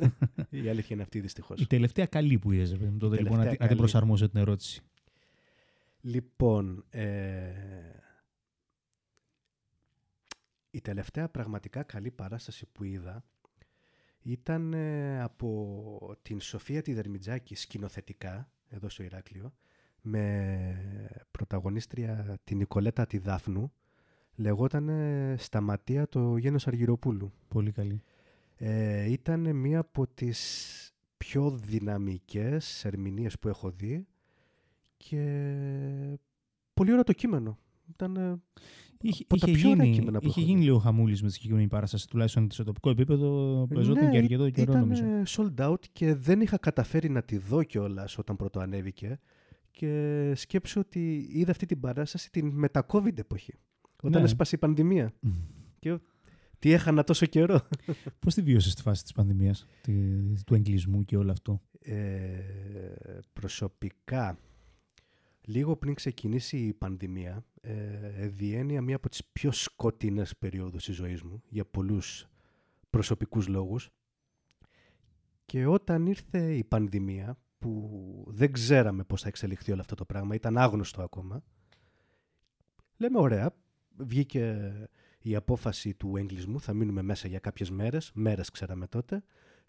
Η 0.50 0.68
αλήθεια 0.68 0.88
είναι 0.90 1.02
αυτή 1.02 1.20
δυστυχώς. 1.20 1.60
Η 1.60 1.66
τελευταία 1.66 2.06
καλή 2.06 2.38
που 2.38 2.52
είδες, 2.52 2.70
ρε, 2.72 2.76
τότε 2.76 2.86
λοιπόν, 2.90 3.08
να, 3.08 3.20
τελευταία 3.20 3.42
τη- 3.42 3.44
να 3.44 3.56
την 3.56 3.58
καλή. 3.66 3.78
προσαρμόσω 3.78 4.28
την 4.28 4.40
ερώτηση. 4.40 4.82
Λοιπόν, 6.00 6.84
ε, 6.90 7.52
η 10.70 10.80
τελευταία 10.80 11.28
πραγματικά 11.28 11.82
καλή 11.82 12.10
παράσταση 12.10 12.66
που 12.66 12.84
είδα 12.84 13.24
ήταν 14.22 14.72
ε, 14.72 15.22
από 15.22 16.16
την 16.22 16.40
Σοφία 16.40 16.82
τη 16.82 16.94
Δερμιτζάκη 16.94 17.54
σκηνοθετικά, 17.54 18.50
εδώ 18.68 18.88
στο 18.88 19.02
Ηράκλειο, 19.02 19.54
με 20.00 21.26
πρωταγωνίστρια 21.30 22.38
την 22.44 22.56
Νικολέτα 22.56 23.06
τη 23.06 23.18
Δάφνου, 23.18 23.72
λεγόταν 24.34 24.90
«Σταματία 25.38 26.08
το 26.08 26.36
Γένος 26.36 26.66
Αργυροπούλου». 26.66 27.32
Πολύ 27.48 27.72
καλή. 27.72 28.02
Ε, 28.56 29.10
ήταν 29.10 29.56
μία 29.56 29.78
από 29.78 30.06
τις 30.06 30.92
πιο 31.16 31.50
δυναμικές 31.50 32.84
ερμηνείες 32.84 33.38
που 33.38 33.48
έχω 33.48 33.70
δει 33.70 34.06
και 34.98 36.18
πολύ 36.74 36.90
ωραίο 36.90 37.02
το 37.04 37.12
κείμενο. 37.12 37.58
Ήταν, 37.90 38.16
ε, 38.16 38.40
Είχε, 39.00 39.24
από 39.28 39.36
τα 39.40 39.46
είχε 39.50 39.58
πιο 39.58 39.70
ωραία 39.70 39.84
γίνει, 39.84 39.96
κείμενα 39.98 40.18
που 40.20 40.26
είχε 40.26 40.40
έχω 40.40 40.48
γίνει 40.48 40.60
δει. 40.60 40.66
λίγο 40.66 40.78
χαμούλης 40.78 41.20
μες 41.22 41.30
τη 41.30 41.36
συγκεκριμένη 41.36 41.68
παράσταση, 41.68 42.08
τουλάχιστον 42.08 42.50
σε 42.50 42.64
τοπικό 42.64 42.90
επίπεδο. 42.90 43.66
Παίζονταν 43.74 44.04
ναι, 44.04 44.10
και 44.10 44.16
αρκετό 44.16 44.50
καιρό, 44.50 44.70
ήταν 44.72 44.80
νομίζω. 44.82 45.04
ε, 45.04 45.22
sold 45.26 45.54
out 45.70 45.80
και 45.92 46.14
δεν 46.14 46.40
είχα 46.40 46.58
καταφέρει 46.58 47.08
να 47.10 47.22
τη 47.22 47.38
δω 47.38 47.62
κιόλας 47.62 48.18
όταν 48.18 48.36
πρώτο 48.36 48.60
ανέβηκε 48.60 49.18
και 49.70 50.32
σκέψω 50.36 50.80
ότι 50.80 51.28
είδα 51.32 51.50
αυτή 51.50 51.66
την 51.66 51.80
παράσταση 51.80 52.30
την 52.30 52.46
μετα-COVID 52.48 53.18
εποχή. 53.18 53.54
Όταν 54.02 54.20
Ναι. 54.20 54.26
έσπασε 54.26 54.54
η 54.54 54.58
πανδημία. 54.58 55.12
Μμ. 55.20 55.30
Και 55.78 55.98
τι 56.58 56.72
έχανα 56.72 57.04
τόσο 57.04 57.26
καιρό. 57.26 57.68
Πώς 58.20 58.34
τη 58.34 58.42
βίωσες 58.42 58.72
στη 58.72 58.82
φάση 58.82 59.02
της 59.02 59.12
πανδημίας, 59.12 59.66
τη- 59.80 60.44
του 60.46 60.54
εγκλισμού 60.54 61.04
και 61.04 61.16
όλο 61.16 61.30
αυτό; 61.30 61.62
Ε, 61.80 62.38
προσωπικά, 63.32 64.38
λίγο 65.48 65.76
πριν 65.76 65.94
ξεκινήσει 65.94 66.56
η 66.58 66.72
πανδημία, 66.72 67.44
ε, 67.60 68.28
διένυα 68.28 68.82
μία 68.82 68.96
από 68.96 69.08
τις 69.08 69.24
πιο 69.24 69.52
σκοτεινές 69.52 70.36
περιόδους 70.36 70.84
της 70.84 70.94
ζωής 70.94 71.22
μου, 71.22 71.42
για 71.48 71.64
πολλούς 71.64 72.26
προσωπικούς 72.90 73.48
λόγους. 73.48 73.90
Και 75.44 75.66
όταν 75.66 76.06
ήρθε 76.06 76.54
η 76.54 76.64
πανδημία, 76.64 77.38
που 77.58 78.24
δεν 78.28 78.52
ξέραμε 78.52 79.04
πώς 79.04 79.22
θα 79.22 79.28
εξελιχθεί 79.28 79.72
όλο 79.72 79.80
αυτό 79.80 79.94
το 79.94 80.04
πράγμα, 80.04 80.34
ήταν 80.34 80.58
άγνωστο 80.58 81.02
ακόμα, 81.02 81.42
λέμε 82.96 83.18
ωραία, 83.18 83.54
βγήκε 83.96 84.72
η 85.18 85.34
απόφαση 85.34 85.94
του 85.94 86.16
εγκλισμού, 86.16 86.60
θα 86.60 86.72
μείνουμε 86.72 87.02
μέσα 87.02 87.28
για 87.28 87.38
κάποιες 87.38 87.70
μέρες, 87.70 88.10
μέρες 88.14 88.50
ξέραμε 88.50 88.86
τότε, 88.86 89.22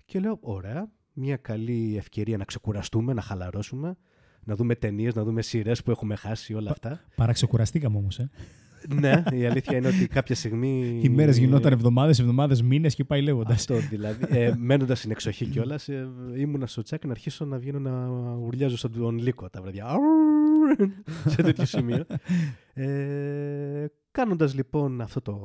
και 0.05 0.19
λέω 0.19 0.37
ωραία, 0.41 0.91
μια 1.13 1.37
καλή 1.37 1.97
ευκαιρία 1.97 2.37
να 2.37 2.45
ξεκουραστούμε, 2.45 3.13
να 3.13 3.21
χαλαρώσουμε, 3.21 3.97
να 4.43 4.55
δούμε 4.55 4.75
ταινίες, 4.75 5.15
να 5.15 5.23
δούμε 5.23 5.41
σειρές 5.41 5.83
που 5.83 5.91
έχουμε 5.91 6.15
χάσει, 6.15 6.53
όλα 6.53 6.71
αυτά. 6.71 7.01
Παραξεκουραστήκαμε 7.15 7.97
όμως, 7.97 8.19
ε. 8.19 8.29
ναι, 8.87 9.23
η 9.31 9.45
αλήθεια 9.45 9.77
είναι 9.77 9.87
ότι 9.87 10.07
κάποια 10.07 10.35
στιγμή. 10.35 10.79
Οι 11.03 11.09
μέρες 11.09 11.37
γινόταν 11.37 11.71
εβδομάδες, 11.71 12.19
εβδομάδες, 12.19 12.61
μήνες 12.61 12.95
και 12.95 13.03
πάει 13.03 13.21
λέγοντας. 13.21 13.55
Αυτό 13.55 13.75
δηλαδή. 13.75 14.25
Ε, 14.29 14.53
Μένοντας 14.57 14.97
στην 14.97 15.11
εξοχή 15.11 15.45
κιόλας, 15.45 15.89
ε, 15.89 16.09
ήμουνα 16.35 16.67
στο 16.67 16.81
τσάκ 16.81 17.05
να 17.05 17.11
αρχίσω 17.11 17.45
να 17.45 17.57
βγαίνω 17.57 17.79
να 17.79 18.07
ουρλιάζω 18.35 18.77
στον 18.77 18.91
τον 18.91 19.17
Λύκο 19.17 19.49
τα 19.49 19.61
βραδιά. 19.61 19.85
Αουρ! 19.85 20.89
Σε 21.35 21.41
τέτοιο 21.41 21.65
σημείο. 21.65 22.05
Ε, 22.73 23.85
Κάνοντας 24.11 24.53
λοιπόν 24.53 25.01
αυτό 25.01 25.21
το 25.21 25.37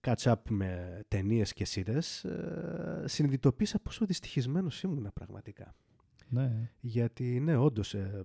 catch-up 0.00 0.34
με 0.48 1.00
ταινίες 1.08 1.52
και 1.52 1.64
σειρές, 1.64 2.24
ε, 2.24 3.02
συνειδητοποίησα 3.04 3.78
πόσο 3.78 4.06
δυστυχισμένος 4.06 4.82
ήμουνα 4.82 5.10
πραγματικά. 5.10 5.74
Ναι. 6.32 6.70
Γιατί 6.80 7.40
ναι, 7.40 7.56
όντως, 7.56 7.94
ε, 7.94 8.24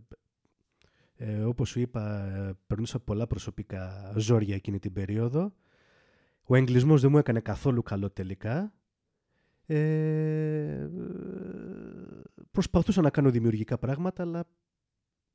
ε, 1.16 1.44
όπως 1.44 1.70
σου 1.70 1.80
είπα, 1.80 2.24
ε, 2.24 2.54
περνούσα 2.68 3.00
πολλά 3.00 3.28
προσωπικά 3.28 4.14
ζόρια 4.16 4.56
εκείνη 4.56 4.80
την 4.80 4.94
περίοδο. 4.94 5.54
Ο 6.44 6.56
εγκλισμός 6.56 7.02
δεν 7.02 7.12
μου 7.12 7.18
έκανε 7.18 7.40
καθόλου 7.40 7.84
καλό 7.84 8.10
τελικά. 8.10 8.74
Ε, 9.66 10.88
προσπαθούσα 12.52 13.02
να 13.02 13.10
κάνω 13.10 13.30
δημιουργικά 13.30 13.78
πράγματα, 13.78 14.24
αλλά 14.24 14.48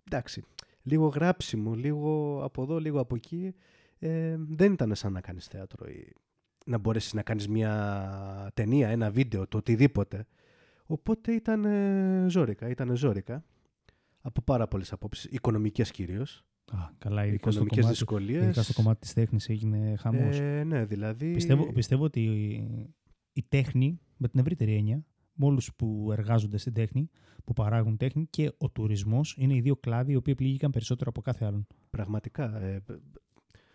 εντάξει, 0.05 0.43
λίγο 0.83 1.07
γράψιμο, 1.07 1.75
λίγο 1.75 2.41
από 2.45 2.63
εδώ, 2.63 2.79
λίγο 2.79 3.01
από 3.01 3.15
εκεί. 3.15 3.55
Ε, 3.99 4.37
δεν 4.39 4.73
ήταν 4.73 4.95
σαν 4.95 5.13
να 5.13 5.21
κάνεις 5.21 5.47
θέατρο 5.47 5.89
ή 5.89 6.13
να 6.67 6.79
μπορέσεις 6.79 7.13
να 7.13 7.23
κάνεις 7.23 7.49
μια 7.49 8.51
ταινία, 8.55 8.89
ένα 8.89 9.11
βίντεο, 9.11 9.47
το 9.49 9.57
οτιδήποτε. 9.57 10.27
Οπότε 10.93 11.33
ήταν 11.33 11.65
ε, 11.65 12.27
ζόρικα, 12.29 12.69
ήταν 12.69 12.97
ζόρικα. 12.97 13.45
Από 14.21 14.43
πάρα 14.43 14.69
πολλές 14.69 14.93
απόψεις, 14.93 15.25
οικονομικές 15.25 15.91
κυρίως. 15.91 16.45
Α, 16.73 16.79
καλά, 16.99 17.27
ειδικά 17.27 17.51
στο, 17.51 17.63
Οικονομικές 17.65 17.81
κομμάτι, 17.81 17.99
δυσκολίες. 17.99 18.43
ειδικά 18.43 18.63
στο 18.63 18.73
κομμάτι 18.73 19.01
της 19.01 19.13
τέχνης 19.13 19.49
έγινε 19.49 19.97
χαμός. 19.97 20.39
Ε, 20.39 20.65
ναι, 20.65 20.85
δηλαδή... 20.85 21.33
Πιστεύω, 21.33 21.73
πιστεύω 21.73 22.05
ότι 22.05 22.21
η, 22.23 22.95
η 23.33 23.45
τέχνη, 23.49 24.01
με 24.17 24.29
την 24.29 24.41
ευρύτερη 24.41 24.75
έννοια, 24.75 25.05
με 25.33 25.47
όλους 25.47 25.75
που 25.77 26.09
εργάζονται 26.13 26.59
στην 26.59 26.73
τέχνη, 26.73 27.11
που 27.45 27.53
παράγουν 27.53 27.97
τέχνη 27.97 28.27
και 28.31 28.53
ο 28.59 28.71
τουρισμός 28.71 29.37
είναι 29.39 29.55
οι 29.55 29.61
δύο 29.61 29.77
κλάδοι 29.77 30.13
οι 30.13 30.17
οποίοι 30.17 30.35
πλήγηκαν 30.35 30.71
περισσότερο 30.71 31.11
από 31.11 31.21
κάθε 31.21 31.45
άλλον. 31.45 31.67
Πραγματικά. 31.91 32.63
Ε, 32.63 32.79
π- 32.79 33.21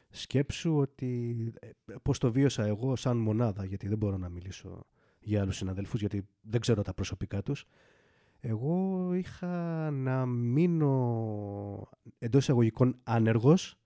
σκέψου 0.10 0.76
ότι 0.78 1.36
ε, 1.60 1.70
πώς 2.02 2.20
το 2.20 2.32
βίωσα 2.32 2.66
εγώ 2.66 2.96
σαν 2.96 3.18
μονάδα, 3.18 3.66
γιατί 3.66 3.88
δεν 3.88 3.98
μπορώ 3.98 4.18
να 4.18 4.30
μιλήσω 4.30 4.86
για 5.28 5.42
άλλους 5.42 5.56
συναδελφούς, 5.56 6.00
γιατί 6.00 6.28
δεν 6.42 6.62
ξέρω 6.62 6.82
τα 6.82 6.94
προσωπικά 6.94 7.44
τους. 7.44 7.66
Εγώ 8.40 9.14
είχα 9.14 9.48
να 9.92 10.26
μείνω 10.26 11.90
εντός 12.20 12.42
εισαγωγικών 12.42 13.00
άνεργος 13.04 13.80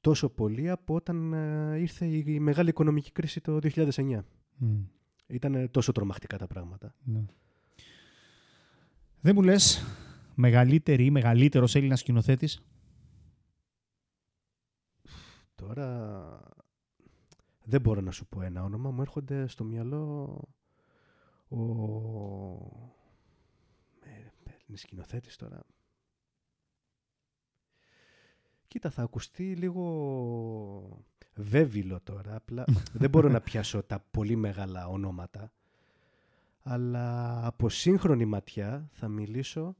τόσο 0.00 0.28
πολύ 0.28 0.70
από 0.70 0.94
όταν 0.94 1.32
ε, 1.32 1.78
ήρθε 1.78 2.06
η, 2.06 2.24
η 2.26 2.40
μεγάλη 2.40 2.68
οικονομική 2.68 3.12
κρίση 3.12 3.40
το 3.40 3.58
2009. 3.62 4.20
Μμ, 4.56 4.82
Ήταν 5.26 5.70
τόσο 5.70 5.92
τρομακτικά 5.92 6.38
τα 6.38 6.46
πράγματα. 6.46 6.94
ναι. 7.04 7.24
Δεν 9.20 9.34
μου 9.34 9.42
λες 9.42 9.84
μεγαλύτερη 10.34 11.04
ή 11.04 11.10
μεγαλύτερος 11.10 11.74
Έλληνας 11.74 12.00
σκηνοθέτης; 12.00 12.62
Τώρα 15.54 16.40
δεν 17.64 17.80
μπορώ 17.80 18.00
να 18.00 18.10
σου 18.10 18.26
πω 18.26 18.42
ένα 18.42 18.62
όνομα. 18.64 18.90
Μου 18.90 19.00
έρχονται 19.00 19.46
στο 19.46 19.64
μυαλό 19.64 20.40
ο... 21.48 21.56
Ε, 24.00 24.10
είναι 24.66 24.76
σκηνοθέτης 24.76 25.36
τώρα. 25.36 25.62
Κοίτα, 28.68 28.90
θα 28.90 29.02
ακουστεί 29.02 29.54
λίγο 29.54 31.04
βέβαιλο 31.34 32.00
τώρα. 32.00 32.34
Απλά 32.34 32.64
δεν 33.00 33.10
μπορώ 33.10 33.28
να 33.28 33.40
πιάσω 33.40 33.82
τα 33.82 34.04
πολύ 34.10 34.36
μεγάλα 34.36 34.88
ονόματα. 34.88 35.52
Αλλά 36.62 37.46
από 37.46 37.68
σύγχρονη 37.68 38.24
ματιά 38.24 38.88
θα 38.92 39.08
μιλήσω, 39.08 39.76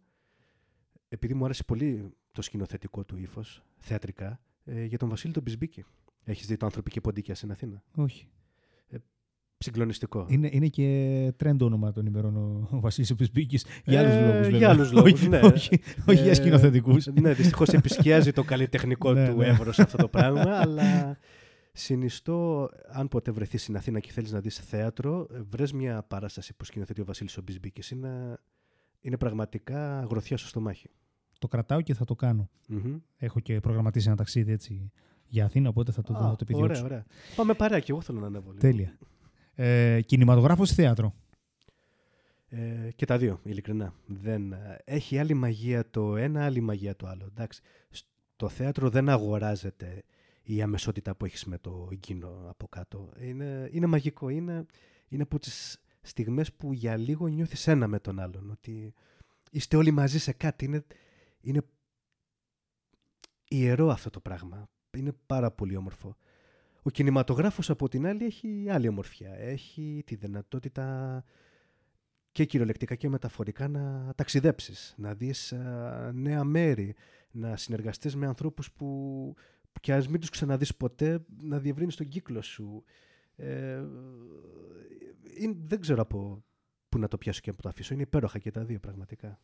επειδή 1.08 1.34
μου 1.34 1.44
άρεσε 1.44 1.64
πολύ 1.64 2.12
το 2.32 2.42
σκηνοθετικό 2.42 3.04
του 3.04 3.16
ύφος, 3.16 3.62
θεατρικά, 3.78 4.40
ε, 4.64 4.84
για 4.84 4.98
τον 4.98 5.08
Βασίλη 5.08 5.32
τον 5.32 5.42
Μπισμπίκη. 5.42 5.84
Έχεις 6.24 6.46
δει 6.46 6.56
το 6.56 6.66
«Άνθρωποι 6.66 6.90
και 6.90 7.00
ποντίκια» 7.00 7.34
στην 7.34 7.50
Αθήνα; 7.50 7.82
Όχι. 7.94 8.28
Συγκλονιστικό. 9.58 10.26
Είναι, 10.28 10.48
είναι 10.52 10.66
και 10.66 11.32
trend 11.44 11.56
όνομα 11.60 11.92
των 11.92 12.06
ημερών 12.06 12.36
ο, 12.36 12.68
ο 12.70 12.80
Βασίλης 12.80 13.10
Επισμπίκης. 13.10 13.66
Για 13.84 14.00
άλλους 14.00 14.12
Ε, 14.14 14.20
λόγους 14.26 14.40
βέβαια. 14.42 14.58
για 14.58 14.68
άλλους 14.70 14.92
λόγους, 14.92 15.12
όχι, 15.12 15.28
ναι. 15.28 15.38
όχι, 15.40 15.80
όχι 16.08 16.22
για 16.22 16.30
Ε, 16.30 16.34
σκηνοθετικούς. 16.34 17.06
Ναι, 17.06 17.32
δυστυχώς 17.32 17.68
επισκιάζει 17.68 18.32
το 18.32 18.42
καλλιτεχνικό 18.42 19.12
Ναι, 19.12 19.28
του 19.28 19.36
ναι. 19.36 19.46
εύρος 19.46 19.78
αυτό 19.78 19.96
το 19.96 20.08
πράγμα, 20.08 20.56
αλλά 20.58 21.18
συνιστώ, 21.72 22.70
αν 22.92 23.08
ποτέ 23.08 23.30
βρεθείς 23.30 23.62
στην 23.62 23.76
Αθήνα 23.76 24.00
και 24.00 24.10
θέλεις 24.12 24.32
να 24.32 24.40
δεις 24.40 24.56
θέατρο, 24.58 25.26
βρες 25.50 25.72
μια 25.72 26.02
παράσταση 26.02 26.54
που 26.56 26.64
σκηνοθετεί 26.64 27.00
ο 27.00 27.04
Βασίλης 27.04 27.36
ο 27.36 27.42
Μπισμπίκης. 27.42 27.90
Είναι, 27.90 28.38
είναι 29.00 29.16
πραγματικά 29.16 30.06
γροθιά 30.10 30.36
στο 30.36 30.46
στομάχι. 30.48 30.90
Το 31.38 31.48
κρατάω 31.48 31.80
και 31.80 31.94
θα 31.94 32.04
το 32.04 32.14
κάνω. 32.14 32.48
Μμμ. 32.68 32.96
Έχω 33.16 33.40
και 33.40 33.60
προγραμματίσει 33.60 34.06
ένα 34.06 34.16
ταξίδι 34.16 34.52
έτσι 34.52 34.90
για 35.28 35.44
Αθήνα, 35.44 35.68
οπότε 35.68 35.92
θα 35.92 36.02
το, 36.02 36.14
Α, 36.14 36.16
θα 36.20 36.28
το 36.30 36.36
επιδιώξω. 36.40 36.68
Ωραία, 36.72 36.84
ωραία. 36.84 37.04
Πάμε 37.36 37.54
παρέα 37.54 37.78
και 37.80 37.90
εγώ 37.92 38.00
θέλω 38.00 38.20
να 38.20 38.26
ανέβω. 38.26 38.46
λίγο. 38.48 38.60
Τέλεια. 38.60 38.98
Ε, 39.58 40.00
κινηματογράφος 40.00 40.72
θέατρο; 40.72 41.14
Ε, 42.48 42.90
και 42.96 43.06
τα 43.06 43.18
δύο, 43.18 43.40
ειλικρινά. 43.42 43.94
Δεν, 44.06 44.52
ε, 44.52 44.78
έχει 44.84 45.18
άλλη 45.18 45.34
μαγεία 45.34 45.90
το 45.90 46.16
ένα, 46.16 46.44
άλλη 46.44 46.60
μαγεία 46.60 46.96
το 46.96 47.06
άλλο. 47.06 47.24
Εντάξει, 47.26 47.62
στο 47.90 48.48
θέατρο 48.48 48.90
δεν 48.90 49.08
αγοράζεται 49.08 50.04
η 50.42 50.62
αμεσότητα 50.62 51.14
που 51.14 51.24
έχεις 51.24 51.44
με 51.44 51.58
το 51.58 51.88
εκείνο 51.92 52.46
από 52.48 52.68
κάτω. 52.68 53.12
Είναι, 53.20 53.68
είναι 53.72 53.86
μαγικό. 53.86 54.28
Είναι, 54.28 54.66
είναι 55.08 55.22
από 55.22 55.38
τις 55.38 55.80
στιγμές 56.00 56.52
που 56.52 56.72
για 56.72 56.96
λίγο 56.96 57.26
νιώθεις 57.26 57.66
ένα 57.66 57.86
με 57.86 57.98
τον 57.98 58.20
άλλον. 58.20 58.50
Ότι 58.50 58.94
είστε 59.50 59.76
όλοι 59.76 59.90
μαζί 59.90 60.18
σε 60.18 60.32
κάτι. 60.32 60.64
Είναι, 60.64 60.84
είναι 61.40 61.62
ιερό 63.48 63.88
αυτό 63.88 64.10
το 64.10 64.20
πράγμα. 64.20 64.68
Είναι 64.96 65.12
πάρα 65.26 65.50
πολύ 65.50 65.76
όμορφο. 65.76 66.16
Ο 66.86 66.90
κινηματογράφος 66.90 67.70
από 67.70 67.88
την 67.88 68.06
άλλη 68.06 68.24
έχει 68.24 68.66
άλλη 68.70 68.88
ομορφιά. 68.88 69.34
Έχει 69.34 70.02
τη 70.06 70.14
δυνατότητα 70.14 71.24
και 72.32 72.44
κυριολεκτικά 72.44 72.94
και 72.94 73.08
μεταφορικά 73.08 73.68
να 73.68 74.12
ταξιδέψεις, 74.16 74.94
να 74.96 75.14
δεις 75.14 75.52
α, 75.52 76.12
νέα 76.14 76.44
μέρη, 76.44 76.94
να 77.30 77.56
συνεργαστείς 77.56 78.16
με 78.16 78.26
ανθρώπους 78.26 78.72
που, 78.72 78.86
που 79.72 79.80
και 79.80 79.92
ας 79.94 80.08
μην 80.08 80.20
τους 80.20 80.30
ξαναδείς 80.30 80.76
ποτέ, 80.76 81.24
να 81.40 81.58
διευρύνεις 81.58 81.96
τον 81.96 82.08
κύκλο 82.08 82.42
σου. 82.42 82.84
Ε, 83.36 83.84
είναι- 85.38 85.56
δεν 85.66 85.80
ξέρω 85.80 86.02
από 86.02 86.44
πού 86.88 86.98
να 86.98 87.08
το 87.08 87.18
πιάσω 87.18 87.40
και 87.40 87.50
να 87.50 87.56
το 87.56 87.68
αφήσω. 87.68 87.94
Είναι 87.94 88.02
υπέροχα 88.02 88.38
και 88.38 88.50
τα 88.50 88.64
δύο 88.64 88.78
πραγματικά. 88.78 89.40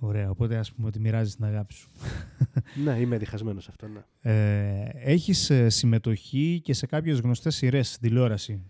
Ωραία, 0.00 0.30
οπότε 0.30 0.56
ας 0.56 0.72
πούμε 0.72 0.86
ότι 0.86 1.00
μοιράζεις 1.00 1.34
την 1.36 1.44
αγάπη 1.44 1.74
σου. 1.74 1.88
ναι, 2.84 2.98
είμαι 3.00 3.16
διχασμένος 3.18 3.64
σε 3.64 3.70
αυτό. 3.70 3.86
Ναι. 3.88 4.00
Ε, 4.32 4.90
έχεις 4.94 5.50
ε, 5.50 5.68
συμμετοχή 5.68 6.60
και 6.64 6.72
σε 6.72 6.86
κάποιες 6.86 7.20
γνωστές 7.20 7.54
σειρές 7.56 7.88
στην 7.88 8.00
τηλεόραση. 8.08 8.62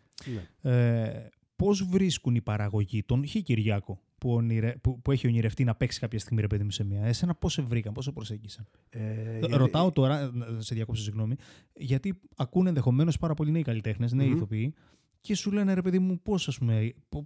ναι. 0.62 0.70
Ε, 0.72 1.28
πώς 1.56 1.82
βρίσκουν 1.88 2.34
οι 2.34 2.40
παραγωγοί 2.40 3.02
τον 3.02 3.28
Χ. 3.28 3.30
Κυριάκο 3.42 4.00
που, 4.18 4.32
ονειρε- 4.32 4.78
που, 4.78 5.00
που 5.02 5.12
έχει 5.12 5.26
ονειρευτεί 5.26 5.64
να 5.64 5.74
παίξει 5.74 5.98
κάποια 6.00 6.18
στιγμή 6.18 6.40
ρε 6.40 6.46
παιδί 6.46 6.64
μου 6.64 6.70
σε 6.70 6.84
μία; 6.84 7.04
Εσένα 7.04 7.34
πώς 7.34 7.52
σε 7.52 7.62
βρήκαν, 7.62 7.92
πώς 7.92 8.04
σε 8.04 8.12
προσέγγισαν; 8.12 8.66
Ε, 8.90 9.38
Ρωτάω 9.50 9.92
τώρα, 9.92 10.30
να 10.32 10.60
σε 10.60 10.74
διακόψω 10.74 11.02
συγγνώμη, 11.02 11.34
γιατί 11.76 12.20
ακούνε 12.36 12.68
ενδεχομένως 12.68 13.18
πάρα 13.18 13.34
πολλοί 13.34 13.50
νέοι 13.50 13.62
καλλιτέχνες, 13.62 14.12
νέοι 14.12 14.26
Μμμ. 14.28 14.36
ηθοποιοί, 14.36 14.74
και 15.20 15.34
σου 15.34 15.50
λένε 15.52 15.74
ρε 15.74 15.82
παιδί 15.82 15.98
μου, 15.98 16.20
πώς 16.22 16.60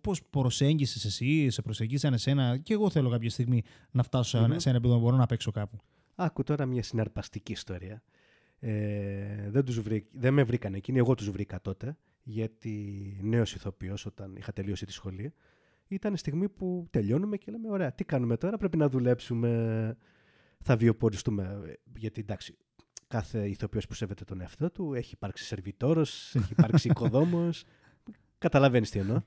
πώς 0.00 0.22
προσέγγισες 0.30 1.04
εσύ, 1.04 1.50
σε 1.50 1.62
προσεγγίσαν 1.62 2.12
εσένα, 2.12 2.58
και 2.58 2.72
εγώ 2.72 2.90
θέλω 2.90 3.10
κάποια 3.10 3.30
στιγμή 3.30 3.62
να 3.90 4.02
φτάσω 4.02 4.28
σε 4.30 4.36
ένα- 4.36 4.46
Μμμ. 4.48 4.58
σε 4.58 4.68
ένα 4.68 4.78
επίπεδο 4.78 4.98
που 4.98 5.04
μπορώ 5.04 5.16
να 5.16 5.26
παίξω 5.26 5.50
κάπου. 5.50 5.78
Άκου 6.14 6.42
τώρα 6.42 6.66
μια 6.66 6.82
συναρπαστική 6.82 7.52
ιστορία. 7.52 8.02
Ε, 8.58 9.50
δεν, 9.50 9.64
τους 9.64 9.80
βρή, 9.80 10.06
δεν 10.12 10.34
με 10.34 10.42
βρήκαν 10.42 10.74
εκείνοι, 10.74 10.98
εγώ 10.98 11.14
τους 11.14 11.30
βρήκα 11.30 11.60
τότε, 11.60 11.96
γιατί 12.22 13.18
νέος 13.22 13.54
ηθοποιός 13.54 14.06
όταν 14.06 14.36
είχα 14.36 14.52
τελειώσει 14.52 14.86
τη 14.86 14.92
σχολή, 14.92 15.32
ήταν 15.88 16.14
η 16.14 16.18
στιγμή 16.18 16.48
που 16.48 16.86
τελειώνουμε 16.90 17.36
και 17.36 17.50
λέμε, 17.50 17.70
ωραία, 17.70 17.92
τι 17.92 18.04
κάνουμε 18.04 18.36
τώρα, 18.36 18.56
πρέπει 18.56 18.76
να 18.76 18.88
δουλέψουμε, 18.88 19.96
θα 20.62 20.76
βιοποριστούμε, 20.76 21.60
γιατί 21.96 22.20
εντάξει, 22.20 22.56
κάθε 23.06 23.46
ηθοποιός 23.48 23.86
που 23.86 23.94
σέβεται 23.94 24.24
τον 24.24 24.40
εαυτό 24.40 24.70
του, 24.70 24.94
έχει 24.94 25.14
υπάρξει 25.14 25.44
σερβιτόρος, 25.44 26.34
έχει 26.34 26.52
υπάρξει 26.52 26.88
οικοδόμος, 26.90 27.64
καταλαβαίνεις 28.42 28.90
τι 28.90 28.98
εννοώ. 28.98 29.20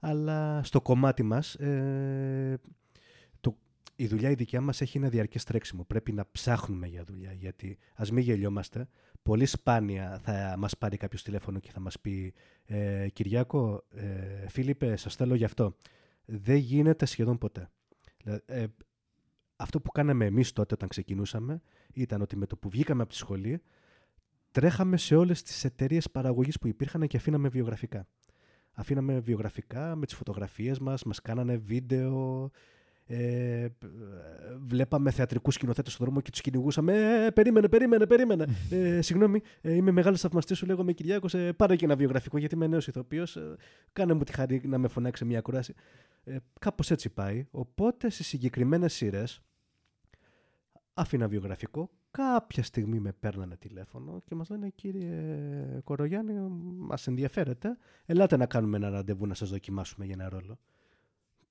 Αλλά 0.00 0.62
στο 0.64 0.80
κομμάτι 0.80 1.22
μας, 1.22 1.54
ε, 1.54 2.60
το, 3.40 3.56
η 3.96 4.06
δουλειά 4.06 4.30
η 4.30 4.34
δικιά 4.34 4.60
μας 4.60 4.80
έχει 4.80 4.98
ένα 4.98 5.08
διαρκές 5.08 5.44
τρέξιμο. 5.44 5.84
Πρέπει 5.84 6.12
να 6.12 6.26
ψάχνουμε 6.32 6.86
για 6.86 7.04
δουλειά, 7.04 7.32
γιατί 7.32 7.78
ας 7.94 8.10
μην 8.10 8.22
γελιόμαστε. 8.22 8.88
Πολύ 9.22 9.46
σπάνια 9.46 10.20
θα 10.22 10.54
μας 10.58 10.76
πάρει 10.76 10.96
κάποιος 10.96 11.22
τηλέφωνο 11.22 11.58
και 11.58 11.70
θα 11.70 11.80
μας 11.80 12.00
πει 12.00 12.34
ε, 12.64 13.08
«Κυριάκο, 13.08 13.84
ε, 13.94 14.48
Φίλιππε, 14.48 14.96
σας 14.96 15.14
θέλω 15.14 15.34
γι' 15.34 15.44
αυτό». 15.44 15.76
Δεν 16.24 16.56
γίνεται 16.56 17.06
σχεδόν 17.06 17.38
ποτέ. 17.38 17.70
Δηλαδή, 18.22 18.42
ε, 18.46 18.66
αυτό 19.56 19.80
που 19.80 19.90
κάναμε 19.90 20.24
εμείς 20.24 20.52
τότε 20.52 20.74
όταν 20.74 20.88
ξεκινούσαμε 20.88 21.62
ήταν 21.92 22.20
ότι 22.20 22.36
με 22.36 22.46
το 22.46 22.56
που 22.56 22.68
βγήκαμε 22.68 23.02
από 23.02 23.10
τη 23.10 23.16
σχολή 23.16 23.62
τρέχαμε 24.50 24.96
σε 24.96 25.16
όλες 25.16 25.42
τις 25.42 25.64
εταιρείες 25.64 26.10
παραγωγής 26.10 26.58
που 26.58 26.66
υπήρχαν 26.66 27.06
και 27.06 27.16
αφήναμε 27.16 27.48
βιογραφικά. 27.48 28.08
Αφήναμε 28.78 29.18
βιογραφικά 29.18 29.96
με 29.96 30.06
τις 30.06 30.14
φωτογραφίες 30.14 30.78
μας, 30.78 31.04
μας 31.04 31.20
κάνανε 31.20 31.56
βίντεο, 31.56 32.50
ε, 33.06 33.68
βλέπαμε 34.58 35.10
θεατρικούς 35.10 35.54
σκηνοθέτες 35.54 35.92
στον 35.92 36.06
δρόμο 36.06 36.20
και 36.20 36.30
τους 36.30 36.40
κυνηγούσαμε. 36.40 37.24
Ε, 37.24 37.30
περίμενε, 37.30 37.68
περίμενε, 37.68 38.06
περίμενε. 38.06 38.46
ε, 38.70 39.00
συγγνώμη, 39.00 39.40
ε, 39.60 39.74
είμαι 39.74 39.90
μεγάλος 39.90 40.20
θαυμαστής 40.20 40.58
σου, 40.58 40.66
λέγομαι 40.66 40.92
Κυριάκος, 40.92 41.34
ε, 41.34 41.52
πάρε 41.52 41.76
και 41.76 41.84
ένα 41.84 41.96
βιογραφικό 41.96 42.38
γιατί 42.38 42.54
είμαι 42.54 42.66
νέος 42.66 42.86
ηθοποιός, 42.86 43.36
ε, 43.36 43.56
κάνε 43.92 44.12
μου 44.12 44.22
τη 44.22 44.32
χαρή 44.32 44.60
να 44.64 44.78
με 44.78 44.88
φωνάξει 44.88 45.22
σε 45.22 45.28
μια 45.28 45.40
κουράση. 45.40 45.74
Ε, 46.24 46.36
κάπως 46.60 46.90
έτσι 46.90 47.08
πάει. 47.08 47.46
Οπότε 47.50 48.10
σε 48.10 48.22
συγκεκριμένες 48.22 48.92
σειρές 48.92 49.42
άφηνα 50.94 51.28
βιογραφικό, 51.28 51.90
κάποια 52.16 52.62
στιγμή 52.62 52.98
με 53.00 53.12
παίρνανε 53.12 53.56
τηλέφωνο 53.56 54.22
και 54.24 54.34
μας 54.34 54.48
λένε 54.50 54.68
κύριε 54.68 55.80
Κορογιάννη, 55.84 56.32
μας 56.76 57.06
ενδιαφέρεται, 57.06 57.76
ελάτε 58.06 58.36
να 58.36 58.46
κάνουμε 58.46 58.76
ένα 58.76 58.88
ραντεβού 58.88 59.26
να 59.26 59.34
σας 59.34 59.50
δοκιμάσουμε 59.50 60.04
για 60.04 60.14
ένα 60.18 60.28
ρόλο. 60.28 60.58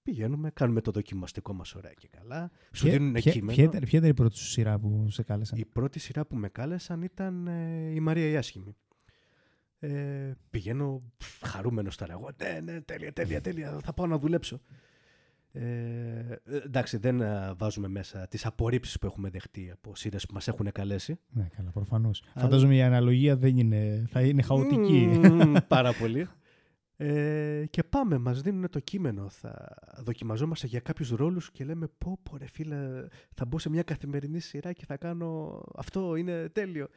Πηγαίνουμε, 0.04 0.50
κάνουμε 0.52 0.82
το 0.82 0.92
δοκιμαστικό 0.92 1.54
μας 1.54 1.76
ωραία 1.76 1.94
και 1.94 2.08
καλά. 2.08 2.52
Σου 2.72 2.84
Ποια- 2.84 2.92
δίνουν 2.98 3.14
ποια- 3.14 3.32
κείμενο. 3.32 3.52
Ποια 3.54 3.64
ήταν, 3.64 3.82
ποια 3.84 4.00
ήταν 4.00 4.10
η 4.10 4.14
πρώτη 4.14 4.38
σου 4.38 4.46
σειρά 4.46 4.80
που 4.80 5.06
σε 5.10 5.24
κάλεσαν; 5.24 5.60
Η 5.60 5.66
πρώτη 5.66 6.00
σειρά 6.00 6.26
που 6.26 6.36
με 6.36 6.50
κάλεσαν 6.50 7.02
ήταν 7.02 7.48
ε, 7.48 7.92
η 7.94 8.00
Μαρία 8.00 8.30
η 8.30 8.36
Άσχημη. 8.38 8.76
Ε, 9.80 10.32
πηγαίνω 10.50 11.04
πφ, 11.18 11.42
χαρούμενος 11.46 11.98
τώρα 11.98 12.14
εγώ. 12.14 12.30
Ναι, 12.42 12.60
ναι, 12.72 12.82
τέλεια, 12.82 13.14
τέλεια, 13.14 13.42
τέλεια. 13.42 13.80
Θα 13.84 13.94
πάω 13.94 14.08
να 14.08 14.18
δουλέψω. 14.18 14.62
Ε, 15.58 16.42
εντάξει, 16.66 16.98
δεν 16.98 17.22
ε, 17.22 17.54
βάζουμε 17.58 17.88
μέσα 17.88 18.28
τις 18.28 18.46
απορρίψεις 18.46 19.00
που 19.00 19.06
έχουμε 19.06 19.30
δεχτεί 19.30 19.72
από 19.72 19.96
σειρές 19.96 20.26
που 20.26 20.34
μας 20.34 20.48
έχουν 20.48 20.72
καλέσει. 20.72 21.20
Ναι, 21.30 21.48
καλά, 21.58 21.72
προφανώς. 21.72 22.24
Αλλά- 22.34 22.46
Φαντάζομαι 22.46 22.76
η 22.76 22.82
αναλογία 22.82 23.36
δεν 23.38 23.58
είναι, 23.58 24.06
θα 24.10 24.22
είναι 24.22 24.42
χαοτική. 24.42 25.20
Μμμ, 25.24 25.54
πάρα 25.68 25.94
πολύ. 25.94 26.28
Ε, 26.98 27.64
και 27.70 27.84
πάμε, 27.84 28.18
μας 28.18 28.42
δίνουν 28.42 28.70
το 28.70 28.80
κείμενο. 28.80 29.30
Θα 29.30 29.78
δοκιμαζόμαστε 30.04 30.68
για 30.68 30.80
κάποιους 30.80 31.10
ρόλους 31.10 31.52
και 31.52 31.64
λέμε 31.64 31.88
πω 31.98 32.20
πω 32.24 32.38
ρε 32.38 32.48
φίλε, 32.48 32.78
θα 33.34 33.46
μπω 33.46 33.60
σε 33.60 33.70
μια 33.70 33.84
καθημερινή 33.84 34.40
σειρά 34.40 34.74
και 34.74 34.86
θα 34.86 34.98
κάνω 34.98 35.62
αυτό, 35.76 36.16
είναι 36.16 36.50
τέλειο. 36.50 36.88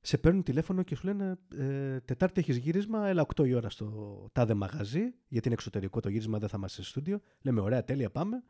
Σε 0.00 0.18
παίρνουν 0.18 0.42
τηλέφωνο 0.42 0.82
και 0.82 0.94
σου 0.94 1.06
λένε 1.06 1.38
ε, 1.56 2.00
Τετάρτη 2.00 2.40
έχεις 2.40 2.56
γύρισμα, 2.56 3.06
έλα 3.08 3.26
8 3.40 3.46
η 3.46 3.54
ώρα 3.54 3.70
στο 3.70 4.28
τάδε 4.32 4.54
μαγαζί, 4.54 5.00
γιατί 5.28 5.46
είναι 5.46 5.54
εξωτερικό 5.54 6.00
το 6.00 6.08
γύρισμα, 6.08 6.38
δεν 6.38 6.48
θα 6.48 6.54
είμαστε 6.58 6.82
σε 6.82 6.88
στούντιο. 6.88 7.20
Λέμε 7.42 7.60
ωραία, 7.60 7.84
τέλεια, 7.84 8.10
πάμε. 8.10 8.42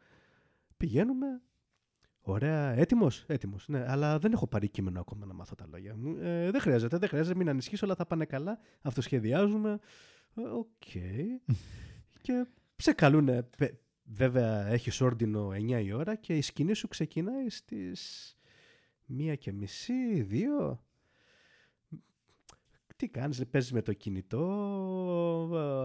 Πηγαίνουμε. 0.76 1.26
Ωραία, 2.20 2.70
έτοιμος, 2.72 3.24
έτοιμος. 3.26 3.68
Ναι, 3.68 3.84
αλλά 3.88 4.18
δεν 4.18 4.32
έχω 4.32 4.46
πάρει 4.46 4.68
κείμενο 4.68 5.00
ακόμα 5.00 5.26
να 5.26 5.34
μάθω 5.34 5.54
τα 5.54 5.66
λόγια 5.70 5.96
μου. 5.96 6.16
Ε, 6.20 6.50
δεν 6.50 6.60
χρειάζεται, 6.60 6.98
δεν 6.98 7.08
χρειάζεται, 7.08 7.36
μην 7.36 7.48
ανησυχείς, 7.48 7.86
όλα 7.86 7.94
θα 7.94 8.06
πάνε 8.06 8.24
καλά. 8.24 8.58
Αυτοσχεδιάζουμε. 8.82 9.78
Ε, 10.34 10.40
Οκ. 10.42 10.82
και 12.22 12.46
σε 12.76 12.92
καλούνε. 12.92 13.42
πε- 13.58 13.74
Βέβαια, 14.08 14.66
έχεις 14.66 15.00
όρντινο 15.00 15.48
9 15.48 15.82
η 15.84 15.92
ώρα 15.92 16.14
και 16.14 16.36
η 16.36 16.40
σκηνή 16.40 16.74
σου 16.74 16.88
ξεκινάει 16.88 17.48
στις 17.50 18.34
μία 19.04 19.34
και 19.34 19.52
μισή, 19.52 20.22
δύο. 20.22 20.84
Τι 22.96 23.08
κάνεις, 23.08 23.36
λέει, 23.36 23.46
παίζεις 23.50 23.72
με 23.72 23.82
το 23.82 23.92
κινητό, 23.92 24.40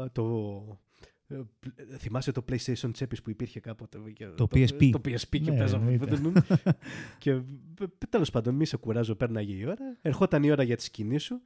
ε, 0.05 0.09
το... 0.09 0.79
ε, 1.27 1.35
π- 1.59 1.97
Θυμάσαι 1.97 2.31
το 2.31 2.43
PlayStation 2.49 2.89
τσέπης 2.91 3.21
που 3.21 3.29
υπήρχε 3.29 3.59
κάποτε. 3.59 3.99
και 4.13 4.27
Το 4.27 4.47
PSP. 4.51 4.89
Το 4.91 4.99
PSP 5.05 5.41
και 5.43 5.51
Ναι, 5.51 5.57
παίζαμε. 5.57 5.91
εννοείται. 5.93 6.43
και 7.19 7.35
π- 7.73 8.07
τέλος 8.09 8.29
πάντων, 8.29 8.55
μη 8.55 8.65
σε 8.65 8.77
κουράζω, 8.77 9.15
πέρναγε 9.15 9.53
η 9.55 9.65
ώρα. 9.65 9.97
Ερχόταν 10.01 10.43
η 10.43 10.51
ώρα 10.51 10.63
για 10.63 10.75
τη 10.75 10.83
σκηνή 10.83 11.17
σου. 11.19 11.41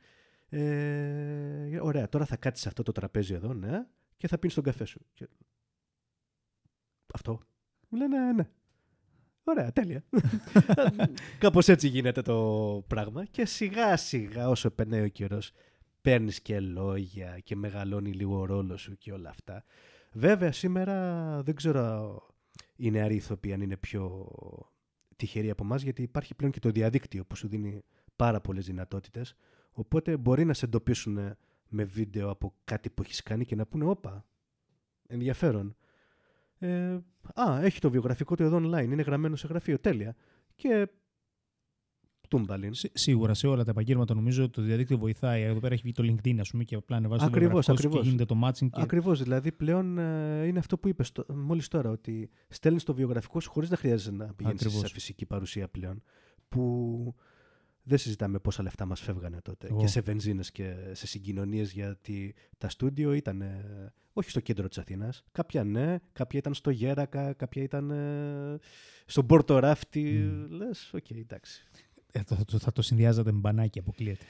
Ε, 0.49 1.79
ωραία, 1.81 2.09
τώρα 2.09 2.25
θα 2.25 2.37
κάτσεις 2.37 2.61
σε 2.61 2.67
αυτό 2.67 2.83
το 2.83 2.91
τραπέζι 2.91 3.33
εδώ, 3.33 3.53
ναι, 3.53 3.85
και 4.17 4.27
θα 4.27 4.37
πίνεις 4.37 4.55
τον 4.55 4.63
καφέ 4.63 4.85
σου. 4.85 5.05
Και... 5.13 5.27
Αυτό. 7.13 7.39
Μου 7.89 7.97
λένε 7.97 8.31
ναι. 8.33 8.49
Ωραία, 9.47 9.71
τέλεια. 9.71 10.03
Κάπως 11.39 11.67
έτσι 11.67 11.87
γίνεται 11.87 12.21
το 12.21 12.37
πράγμα 12.87 13.25
και 13.25 13.45
σιγά 13.45 13.97
σιγά 13.97 14.49
όσο 14.49 14.71
περνάει 14.71 15.01
ο 15.01 15.07
καιρός 15.07 15.51
παίρνεις 16.01 16.41
και 16.41 16.59
λόγια 16.59 17.39
και 17.43 17.55
μεγαλώνει 17.55 18.11
λίγο 18.11 18.39
ο 18.39 18.45
ρόλος 18.45 18.81
σου 18.81 18.97
και 18.97 19.11
όλα 19.11 19.29
αυτά. 19.29 19.63
Βέβαια 20.11 20.51
σήμερα 20.51 21.41
δεν 21.43 21.55
ξέρω 21.55 22.19
οι 22.75 22.91
νεαροί 22.91 23.15
ηθοποιοί 23.15 23.53
αν 23.53 23.61
είναι 23.61 23.77
πιο 23.77 24.31
τυχεροί 25.15 25.49
από 25.49 25.63
εμάς, 25.63 25.81
γιατί 25.81 26.01
υπάρχει 26.01 26.35
πλέον 26.35 26.51
και 26.51 26.59
το 26.59 26.69
διαδίκτυο 26.69 27.25
που 27.25 27.35
σου 27.35 27.47
δίνει 27.47 27.83
πάρα 28.15 28.41
πολλές 28.41 28.65
δυνατότητες. 28.65 29.35
Οπότε 29.71 30.17
μπορεί 30.17 30.45
να 30.45 30.53
σε 30.53 30.65
εντοπίσουν 30.65 31.35
με 31.67 31.83
βίντεο 31.83 32.29
από 32.29 32.53
κάτι 32.63 32.89
που 32.89 33.01
έχεις 33.01 33.23
κάνει 33.23 33.45
και 33.45 33.55
να 33.55 33.65
πούνε 33.65 33.85
Όπα, 33.85 34.25
ενδιαφέρον. 35.07 35.75
Ε, 36.65 37.03
α, 37.33 37.61
έχει 37.61 37.79
το 37.79 37.89
βιογραφικό 37.89 38.35
του 38.35 38.43
εδώ 38.43 38.57
online, 38.57 38.83
είναι 38.91 39.01
γραμμένο 39.01 39.35
σε 39.35 39.47
γραφείο, 39.47 39.79
τέλεια. 39.79 40.15
Και 40.55 40.87
τούμπαλιν. 42.27 42.71
σίγουρα 42.73 43.33
σε 43.33 43.47
όλα 43.47 43.63
τα 43.63 43.71
επαγγέλματα 43.71 44.13
νομίζω 44.13 44.43
ότι 44.43 44.51
το 44.51 44.61
διαδίκτυο 44.61 44.97
βοηθάει. 44.97 45.41
Εδώ 45.41 45.59
πέρα 45.59 45.73
έχει 45.73 45.83
βγει 45.83 45.91
το 45.91 46.03
LinkedIn, 46.03 46.37
ας 46.39 46.49
πούμε, 46.49 46.63
και 46.63 46.75
απλά 46.75 46.97
ανεβάζει 46.97 47.25
το 47.25 47.31
βιογραφικό 47.31 47.89
και 47.89 48.07
γίνεται 48.07 48.25
το 48.25 48.39
matching. 48.43 48.69
Και... 48.71 48.81
Ακριβώς. 48.81 49.23
Δηλαδή 49.23 49.51
πλέον 49.51 49.97
ε, 49.97 50.45
είναι 50.45 50.59
αυτό 50.59 50.77
που 50.77 50.87
είπες 50.87 51.11
μόλις 51.27 51.67
τώρα, 51.67 51.89
ότι 51.89 52.29
στέλνεις 52.47 52.83
το 52.83 52.93
βιογραφικό 52.93 53.39
σου 53.39 53.51
χωρίς 53.51 53.69
να 53.69 53.77
χρειάζεται 53.77 54.15
να 54.15 54.33
πηγαίνεις 54.33 54.61
σε 54.61 54.87
φυσική 54.87 55.25
παρουσία 55.25 55.67
πλέον. 55.67 56.01
Που 56.49 57.15
δεν 57.87 57.97
συζητάμε 57.97 58.39
πόσα 58.39 58.63
λεφτά 58.63 58.85
μας 58.85 59.01
φεύγανε 59.01 59.41
τότε 59.41 59.69
και 59.77 59.87
σε 59.87 60.01
βενζίνες 60.01 60.51
και 60.51 60.75
σε 60.91 61.07
συγκοινωνίες 61.07 61.71
γιατί 61.71 62.35
τα 62.57 62.69
στούντιο 62.69 63.13
ήταν 63.13 63.43
όχι 64.17 64.29
στο 64.29 64.39
κέντρο 64.39 64.67
της 64.67 64.77
Αθήνας. 64.77 65.23
Κάποια 65.31 65.63
ναι, 65.63 65.97
κάποια 66.13 66.39
ήταν 66.39 66.53
στο 66.53 66.69
Γέρακα, 66.69 67.33
κάποια 67.33 67.63
ήταν 67.63 67.91
ε, 67.91 68.57
στον 69.05 69.25
Πόρτο 69.25 69.59
Ράφτη. 69.59 70.31
Mm. 70.31 70.47
Λες, 70.49 70.91
οκ, 70.93 71.05
okay, 71.09 71.17
εντάξει. 71.17 71.63
Ε, 72.11 72.21
θα, 72.25 72.45
το, 72.45 72.59
θα 72.59 72.71
το 72.71 72.81
συνδυάζατε 72.81 73.31
με 73.31 73.39
μπανάκι, 73.39 73.79
αποκλείεται. 73.79 74.25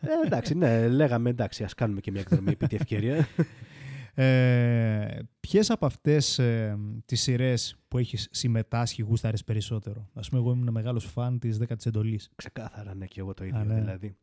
Ε, 0.00 0.26
εντάξει, 0.26 0.54
ναι, 0.54 0.88
λέγαμε 0.88 1.30
εντάξει, 1.30 1.64
ας 1.64 1.74
κάνουμε 1.74 2.00
και 2.00 2.10
μια 2.10 2.20
εκδρομή 2.20 2.50
επί 2.50 2.66
τη 2.66 2.76
ευκαιρία. 2.76 3.28
Ε, 4.18 5.18
Ποιες 5.40 5.70
από 5.70 5.86
αυτές 5.86 6.38
ε, 6.38 6.78
τις 7.04 7.20
σειρές 7.20 7.76
που 7.88 7.98
έχεις 7.98 8.28
συμμετάσχει 8.30 9.02
γούσταρες 9.02 9.44
περισσότερο; 9.44 10.10
Ας 10.14 10.20
πούμε, 10.20 10.40
εγώ 10.40 10.52
ήμουν 10.52 10.70
μεγάλος 10.70 11.04
φαν 11.04 11.38
της 11.38 11.58
10η 11.60 11.86
εντολής. 11.86 12.30
Ξεκάθαρα, 12.36 12.94
ναι, 12.94 13.06
και 13.06 13.20
εγώ 13.20 13.34
το 13.34 13.44
ίδιο. 13.44 13.64
Ναι. 13.64 13.74
Δηλαδή, 13.74 14.16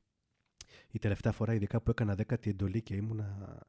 η 0.91 0.99
τελευταία 0.99 1.31
φορά, 1.31 1.53
ειδικά 1.53 1.81
που 1.81 1.89
έκανα 1.89 2.15
10η 2.17 2.47
εντολή 2.47 2.81
και 2.81 2.95
ήμουνα 2.95 3.59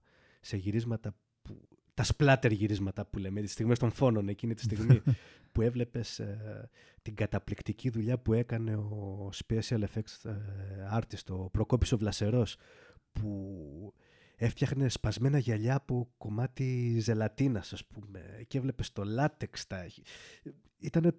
σε 0.41 0.57
γυρίσματα 0.57 1.15
που, 1.43 1.69
τα 1.95 2.03
σπλάτερ 2.03 2.53
γυρίσματα 2.53 3.07
που 3.07 3.19
λέμε, 3.19 3.41
τις 3.41 3.53
στιγμές 3.53 3.79
των 3.79 3.91
φόνων 3.91 4.29
εκείνη 4.29 4.55
τη 4.55 4.63
στιγμή 4.63 5.03
που 5.53 5.63
έβλεπες 5.63 6.19
ε, 6.19 6.71
την 7.03 7.15
καταπληκτική 7.15 7.91
δουλειά 7.91 8.19
που 8.19 8.33
έκανε 8.33 8.77
ο 8.77 9.31
special 9.45 9.81
effects 9.81 10.31
ε, 10.31 10.35
artist, 10.93 11.27
ο 11.29 11.51
Προκόπης 11.51 11.93
ο 11.93 11.99
Βλασερός, 11.99 12.57
που 13.13 13.95
έφτιαχνε 14.37 14.89
σπασμένα 14.89 15.39
γυαλιά 15.39 15.75
από 15.75 16.11
κομμάτι 16.17 16.99
ζελατίνας 17.01 17.73
ας 17.73 17.85
πούμε 17.85 18.21
και 18.47 18.59
έβλεπες 18.59 18.93
το 18.93 19.05
λάτεξ 19.05 19.67
τα... 19.67 19.87
Ήταν 20.79 21.15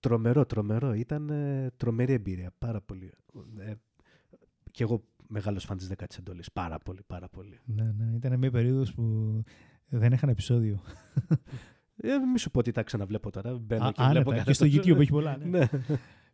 τρομερό, 0.00 0.46
τρομερό. 0.46 0.94
Ήταν 0.94 1.32
τρομερή 1.76 2.12
εμπειρία, 2.12 2.52
πάρα 2.58 2.80
πολύ. 2.80 3.12
Ε, 3.58 3.72
και 4.70 4.82
εγώ 4.82 5.04
μεγάλος 5.26 5.64
φαν 5.64 5.76
της 5.76 5.90
10 5.96 6.04
εντολής, 6.18 6.52
πάρα 6.52 6.78
πολύ, 6.78 7.00
πάρα 7.06 7.28
πολύ. 7.28 7.58
Ναι, 7.64 7.92
ναι, 7.96 8.16
ήταν 8.16 8.38
μια 8.38 8.50
περίοδος 8.50 8.94
που 8.94 9.42
δεν 9.88 10.12
είχαν 10.12 10.28
επεισόδιο. 10.28 10.82
Ε, 12.00 12.18
μη 12.18 12.38
σου 12.38 12.50
πω 12.50 12.58
ότι 12.58 12.72
τα 12.72 12.82
ξαναβλέπω 12.82 13.30
τώρα. 13.30 13.58
Μπαίνω 13.58 13.84
Α, 13.84 13.92
και 13.92 14.02
άνετα, 14.02 14.22
βλέπω 14.22 14.42
και 14.44 14.52
στο 14.52 14.66
YouTube 14.66 15.00
έχει 15.00 15.10
πολλά. 15.10 15.36
Ναι. 15.36 15.58
ναι. 15.58 15.68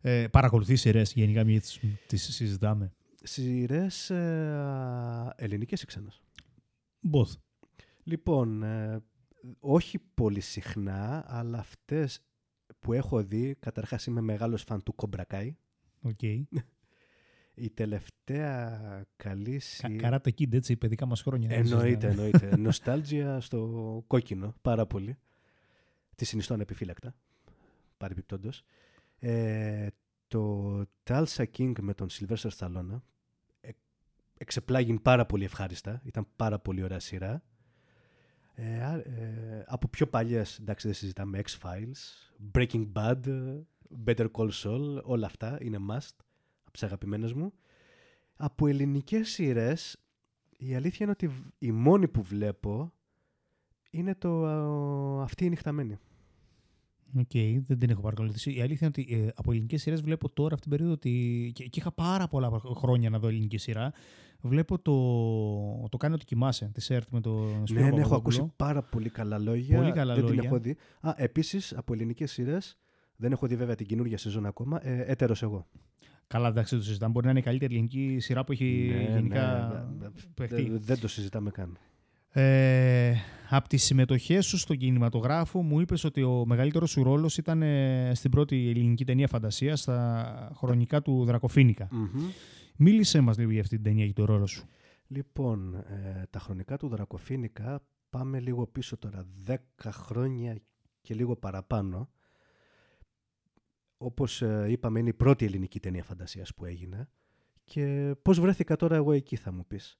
Ε, 0.01 0.27
παρακολουθείς 0.27 0.81
σειρές 0.81 1.13
γενικά, 1.13 1.43
μια 1.43 1.61
τις 2.07 2.33
συζητάμε. 2.33 2.91
Σειρές 3.27 4.09
ε, 4.09 5.33
ελληνικές 5.35 5.81
ή 5.81 5.85
ξένες; 5.85 6.21
Both. 7.11 7.39
Λοιπόν, 8.03 8.63
ε, 8.63 9.03
όχι 9.59 9.99
πολύ 10.13 10.39
συχνά, 10.39 11.25
αλλά 11.27 11.57
αυτές 11.57 12.21
που 12.79 12.93
έχω 12.93 13.23
δει, 13.23 13.55
καταρχάς 13.59 14.05
είμαι 14.05 14.21
μεγάλος 14.21 14.63
φαν 14.63 14.83
του 14.83 14.95
Cobra 14.95 15.28
Kai. 15.28 15.55
Οκ. 16.01 16.21
Η 17.57 17.69
τελευταία 17.69 19.05
καλή 19.15 19.59
σειρά... 19.59 19.95
Karate 19.95 20.29
Kid, 20.29 20.53
έτσι, 20.53 20.71
τα 20.71 20.77
παιδικά 20.77 21.05
μας 21.05 21.21
χρόνια. 21.21 21.49
Εννοείται, 21.51 22.07
εννοείται. 22.07 22.57
Nostalgia 22.57 23.39
στο 23.39 24.03
κόκκινο, 24.07 24.55
πάρα 24.61 24.85
πολύ. 24.85 25.17
Τη 26.15 26.25
συνιστώ 26.25 26.53
ανεπιφύλακτα, 26.53 27.15
παρεμπιπτόντως. 27.97 28.63
Ε, 29.19 29.87
το 30.27 30.81
Tulsa 31.03 31.45
King 31.57 31.73
με 31.81 31.93
τον 31.93 32.07
Sylvester 32.11 32.49
Stallone 32.57 33.01
εξεπλάγην 34.37 34.99
πάρα 34.99 35.25
πολύ 35.25 35.43
ευχάριστα. 35.43 36.01
Ήταν 36.03 36.27
πάρα 36.35 36.59
πολύ 36.59 36.83
ωραία 36.83 36.99
σειρά. 36.99 37.43
Ε, 38.55 38.63
ε, 38.63 39.63
από 39.67 39.87
πιο 39.87 40.07
παλιές, 40.07 40.59
εντάξει 40.59 40.87
δεν 40.87 40.95
συζητάμε, 40.95 41.41
X-Files, 41.45 42.31
Breaking 42.51 42.91
Bad, 42.93 43.19
Better 44.05 44.27
Call 44.31 44.49
Saul, 44.49 45.01
όλα 45.03 45.25
αυτά 45.25 45.57
είναι 45.61 45.77
must 45.89 46.15
από 46.63 46.71
τις 46.71 46.83
αγαπημένες 46.83 47.33
μου. 47.33 47.53
Από 48.35 48.67
ελληνικές 48.67 49.29
σειρές, 49.29 49.97
η 50.57 50.75
αλήθεια 50.75 50.99
είναι 51.01 51.11
ότι 51.11 51.51
η 51.59 51.71
μόνη 51.71 52.07
που 52.07 52.21
βλέπω 52.21 52.93
είναι 53.89 54.15
το 54.15 54.47
αυτή 55.21 55.45
η 55.45 55.49
νύχτα 55.49 55.73
μένει. 55.73 55.97
OK, 57.17 57.29
okay, 57.33 57.61
δεν 57.67 57.79
την 57.79 57.89
έχω 57.89 58.01
παρακολουθήσει. 58.01 58.55
Η 58.55 58.61
αλήθεια 58.61 58.87
είναι 58.87 59.05
ότι 59.11 59.23
ε, 59.25 59.29
από 59.35 59.51
ελληνικές 59.51 59.81
σειρές 59.81 60.01
βλέπω 60.01 60.29
τώρα 60.29 60.53
αυτή 60.53 60.61
την 60.61 60.71
περίοδο 60.71 60.93
ότι. 60.93 61.51
Και, 61.55 61.63
και, 61.63 61.79
είχα 61.79 61.91
πάρα 61.91 62.27
πολλά 62.27 62.61
χρόνια 62.75 63.09
να 63.09 63.19
δω 63.19 63.27
ελληνική 63.27 63.57
σειρά. 63.57 63.93
Βλέπω 64.41 64.79
το. 64.79 65.87
Το 65.89 65.97
κάνει 65.97 66.13
ότι 66.13 66.25
κοιμάσαι 66.25 66.71
τη 66.73 66.93
ΕΡΤ 66.93 67.07
με 67.09 67.21
το 67.21 67.47
Σπύρο 67.63 67.83
Ναι, 67.83 67.91
ναι, 67.91 68.01
έχω 68.01 68.15
ακούσει 68.15 68.51
πάρα 68.55 68.81
πολύ 68.81 69.09
καλά 69.09 69.39
λόγια. 69.39 69.77
Πολύ 69.77 69.91
καλά 69.91 70.13
δεν 70.13 70.23
λόγια. 70.23 70.39
την 70.39 70.49
έχω 70.49 70.59
δει. 70.59 70.77
Α, 71.01 71.13
επίσης 71.15 71.73
από 71.73 71.93
ελληνικές 71.93 72.31
σειρές. 72.31 72.77
Δεν 73.15 73.31
έχω 73.31 73.47
δει 73.47 73.55
βέβαια 73.55 73.75
την 73.75 73.85
καινούργια 73.85 74.17
σεζόν 74.17 74.45
ακόμα. 74.45 74.87
Ε, 74.87 75.03
έτερος 75.07 75.41
εγώ. 75.43 75.67
Καλά, 76.27 76.47
εντάξει, 76.47 76.75
το 76.75 76.83
συζητάμε. 76.83 77.11
Μπορεί 77.11 77.25
να 77.25 77.31
είναι 77.31 77.39
η 77.39 77.43
καλύτερη 77.43 77.73
ελληνική 77.73 78.19
σειρά 78.19 78.43
που 78.43 78.51
έχει 78.51 78.91
ναι, 78.93 79.13
γενικά 79.13 79.67
ναι, 79.99 80.07
ναι, 80.47 80.61
ναι. 80.61 80.77
Δεν 80.77 80.99
το 80.99 81.07
συζητάμε 81.07 81.51
καν. 81.51 81.77
Ε, 82.37 83.15
από 83.49 83.69
τις 83.69 83.83
συμμετοχές 83.83 84.45
σου 84.45 84.57
στον 84.57 84.77
κινηματογράφο 84.77 85.61
μου 85.61 85.79
είπες 85.79 86.03
ότι 86.03 86.23
ο 86.23 86.43
μεγαλύτερος 86.45 86.89
σου 86.89 87.03
ρόλος 87.03 87.37
ήταν 87.37 87.61
ε, 87.61 88.11
στην 88.15 88.31
πρώτη 88.31 88.69
ελληνική 88.69 89.05
ταινία 89.05 89.27
φαντασίας 89.27 89.79
στα 89.79 90.51
χρονικά 90.55 91.01
του 91.01 91.25
δρακοφινικα 91.25 91.89
Μίλησέ 92.77 93.21
μας 93.21 93.37
λίγο 93.37 93.51
για 93.51 93.61
αυτή 93.61 93.75
την 93.75 93.83
ταινία 93.83 94.05
και 94.05 94.13
τον 94.13 94.25
ρόλο 94.25 94.45
σου. 94.45 94.67
Λοιπόν, 95.07 95.75
ε, 95.75 96.23
τα 96.29 96.39
χρονικά 96.39 96.77
του 96.77 96.87
Δρακοφίνικα 96.87 97.87
πάμε 98.09 98.39
λίγο 98.39 98.67
πίσω 98.67 98.97
τώρα, 98.97 99.25
10 99.47 99.55
χρόνια 99.91 100.57
και 101.01 101.13
λίγο 101.13 101.35
παραπάνω. 101.35 102.09
Όπως 103.97 104.41
ε, 104.41 104.65
είπαμε 104.69 104.99
είναι 104.99 105.09
η 105.09 105.13
πρώτη 105.13 105.45
ελληνική 105.45 105.79
ταινία 105.79 106.03
φαντασίας 106.03 106.53
που 106.53 106.65
έγινε 106.65 107.09
και 107.63 108.15
πώς 108.21 108.39
βρέθηκα 108.39 108.75
τώρα 108.75 108.95
εγώ 108.95 109.11
εκεί 109.11 109.35
θα 109.35 109.51
μου 109.51 109.65
πεις 109.67 109.99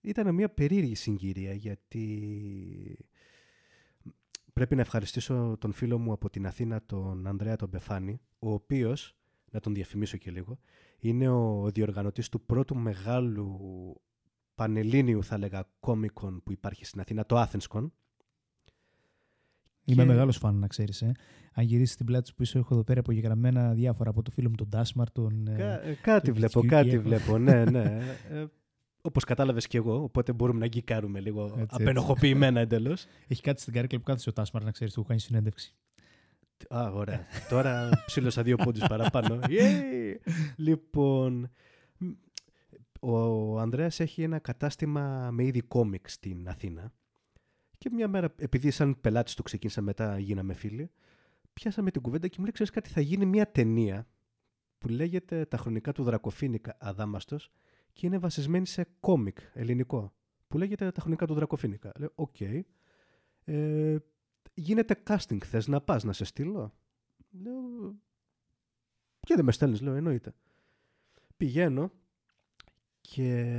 ήταν 0.00 0.34
μια 0.34 0.48
περίεργη 0.48 0.94
συγκυρία 0.94 1.52
γιατί 1.52 3.08
πρέπει 4.52 4.74
να 4.74 4.80
ευχαριστήσω 4.80 5.56
τον 5.60 5.72
φίλο 5.72 5.98
μου 5.98 6.12
από 6.12 6.30
την 6.30 6.46
Αθήνα, 6.46 6.82
τον 6.86 7.26
Ανδρέα 7.26 7.56
τον 7.56 7.70
Πεφάνη, 7.70 8.20
ο 8.38 8.52
οποίος, 8.52 9.16
να 9.50 9.60
τον 9.60 9.74
διαφημίσω 9.74 10.16
και 10.16 10.30
λίγο, 10.30 10.58
είναι 10.98 11.28
ο 11.28 11.70
διοργανωτής 11.70 12.28
του 12.28 12.40
πρώτου 12.40 12.76
μεγάλου 12.76 13.58
πανελλήνιου, 14.54 15.24
θα 15.24 15.38
λέγα, 15.38 15.68
κόμικον 15.80 16.42
που 16.42 16.52
υπάρχει 16.52 16.84
στην 16.84 17.00
Αθήνα, 17.00 17.26
το 17.26 17.42
AthensCon. 17.42 17.90
Είμαι 19.84 20.02
και... 20.02 20.08
μεγάλος 20.08 20.36
φαν, 20.36 20.54
να 20.54 20.66
ξέρεις. 20.66 21.02
Ε. 21.02 21.12
Αν 21.52 21.64
γυρίσεις 21.64 21.96
την 21.96 22.06
πλάτη 22.06 22.28
σου 22.28 22.34
πίσω, 22.34 22.58
έχω 22.58 22.74
εδώ 22.74 22.84
πέρα 22.84 23.00
απογεγραμμένα 23.00 23.72
διάφορα 23.72 24.10
από 24.10 24.22
το 24.22 24.30
φίλο 24.30 24.48
μου 24.48 24.54
τον 24.54 24.68
Ντάσμαρ, 24.68 25.10
τον... 25.10 25.44
Κα... 25.56 25.82
Ε, 25.82 25.98
κάτι 26.02 26.32
βλέπω, 26.32 26.60
κάτι 26.66 26.98
βλέπω, 26.98 27.38
ναι, 27.38 27.64
ναι. 27.64 27.98
Ε, 29.02 29.08
Όπως 29.08 29.24
κατάλαβες 29.24 29.66
και 29.66 29.76
εγώ, 29.76 30.02
οπότε 30.02 30.32
μπορούμε 30.32 30.58
να 30.58 30.66
γκικάρουμε 30.66 31.20
λίγο 31.20 31.44
έτσι, 31.58 31.76
απενοχοποιημένα 31.80 32.60
εντελώς. 32.60 33.06
Έχει 33.28 33.42
κάτι 33.42 33.60
στην 33.60 33.72
καρέκλα 33.72 33.98
που 33.98 34.04
κάθεσε 34.04 34.28
ο 34.28 34.32
Τάσμαρ, 34.32 34.64
να 34.64 34.70
ξέρεις, 34.70 34.94
του 34.94 35.04
κάνει 35.04 35.20
συνέντευξη. 35.20 35.74
Α, 36.68 36.90
ωραία. 36.92 37.26
Τώρα 37.48 37.88
ψήλωσα 38.06 38.42
δύο 38.42 38.56
πόντους 38.56 38.86
παραπάνω. 38.88 39.40
λοιπόν, 40.56 41.50
ο 43.00 43.58
Ανδρέας 43.58 44.00
έχει 44.00 44.22
ένα 44.22 44.38
κατάστημα 44.38 45.30
με 45.30 45.44
είδη 45.44 45.60
κόμικ 45.60 46.08
στην 46.08 46.48
Αθήνα. 46.48 46.92
Και 47.78 47.90
μια 47.92 48.08
μέρα, 48.08 48.34
επειδή 48.36 48.70
σαν 48.70 49.00
πελάτης 49.00 49.34
του 49.34 49.42
ξεκίνησα 49.42 49.80
μετά, 49.80 50.18
γίναμε 50.18 50.54
φίλοι, 50.54 50.90
πιάσαμε 51.52 51.90
την 51.90 52.02
κουβέντα 52.02 52.28
και 52.28 52.34
μου 52.38 52.44
λέει: 52.44 52.52
Ξέρεις 52.52 52.72
κάτι, 52.72 52.90
θα 52.90 53.00
γίνει 53.00 53.26
μια 53.26 53.50
ταινία 53.50 54.06
που 54.78 54.88
λέγεται 54.88 55.44
Τα 55.44 55.56
χρονικά 55.56 55.92
του 55.92 56.02
Δρακοφίνικα 56.02 56.76
Αδάμαστος 56.80 57.50
και 57.92 58.06
είναι 58.06 58.18
βασισμένη 58.18 58.66
σε 58.66 58.86
κόμικ 59.00 59.38
ελληνικό 59.52 60.14
που 60.48 60.58
λέγεται 60.58 60.90
Τα 60.90 61.00
χρονικά 61.00 61.26
του 61.26 61.34
Δρακοφίνικα. 61.34 61.92
Λέω, 61.98 62.12
ok. 62.14 62.36
Okay. 62.38 62.60
Ε, 63.44 63.96
γίνεται 64.54 65.02
casting, 65.06 65.44
θες 65.44 65.66
να 65.66 65.80
πας 65.80 66.04
να 66.04 66.12
σε 66.12 66.24
στείλω; 66.24 66.74
Λέω, 67.30 67.94
και 69.20 69.34
δεν 69.34 69.44
με 69.44 69.52
στέλνεις, 69.52 69.80
λέω, 69.80 69.94
εννοείται. 69.94 70.34
Πηγαίνω 71.36 71.92
Και 73.00 73.56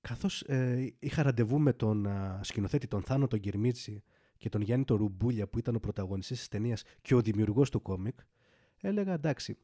καθώς 0.00 0.42
ε, 0.42 0.94
είχα 0.98 1.22
ραντεβού 1.22 1.58
με 1.58 1.72
τον 1.72 2.06
α, 2.06 2.40
σκηνοθέτη 2.42 2.86
τον 2.86 3.02
Θάνο 3.02 3.26
τον 3.26 3.40
Κυρμίτσι 3.40 4.02
και 4.36 4.48
τον 4.48 4.60
Γιάννη 4.60 4.84
τον 4.84 4.96
Ρουμπούλια 4.96 5.48
που 5.48 5.58
ήταν 5.58 5.74
ο 5.74 5.80
πρωταγωνιστής 5.80 6.38
της 6.38 6.48
ταινίας 6.48 6.82
και 7.02 7.14
ο 7.14 7.20
δημιουργός 7.20 7.70
του 7.70 7.82
κόμικ, 7.82 8.18
έλεγα 8.80 9.12
εντάξει, 9.12 9.56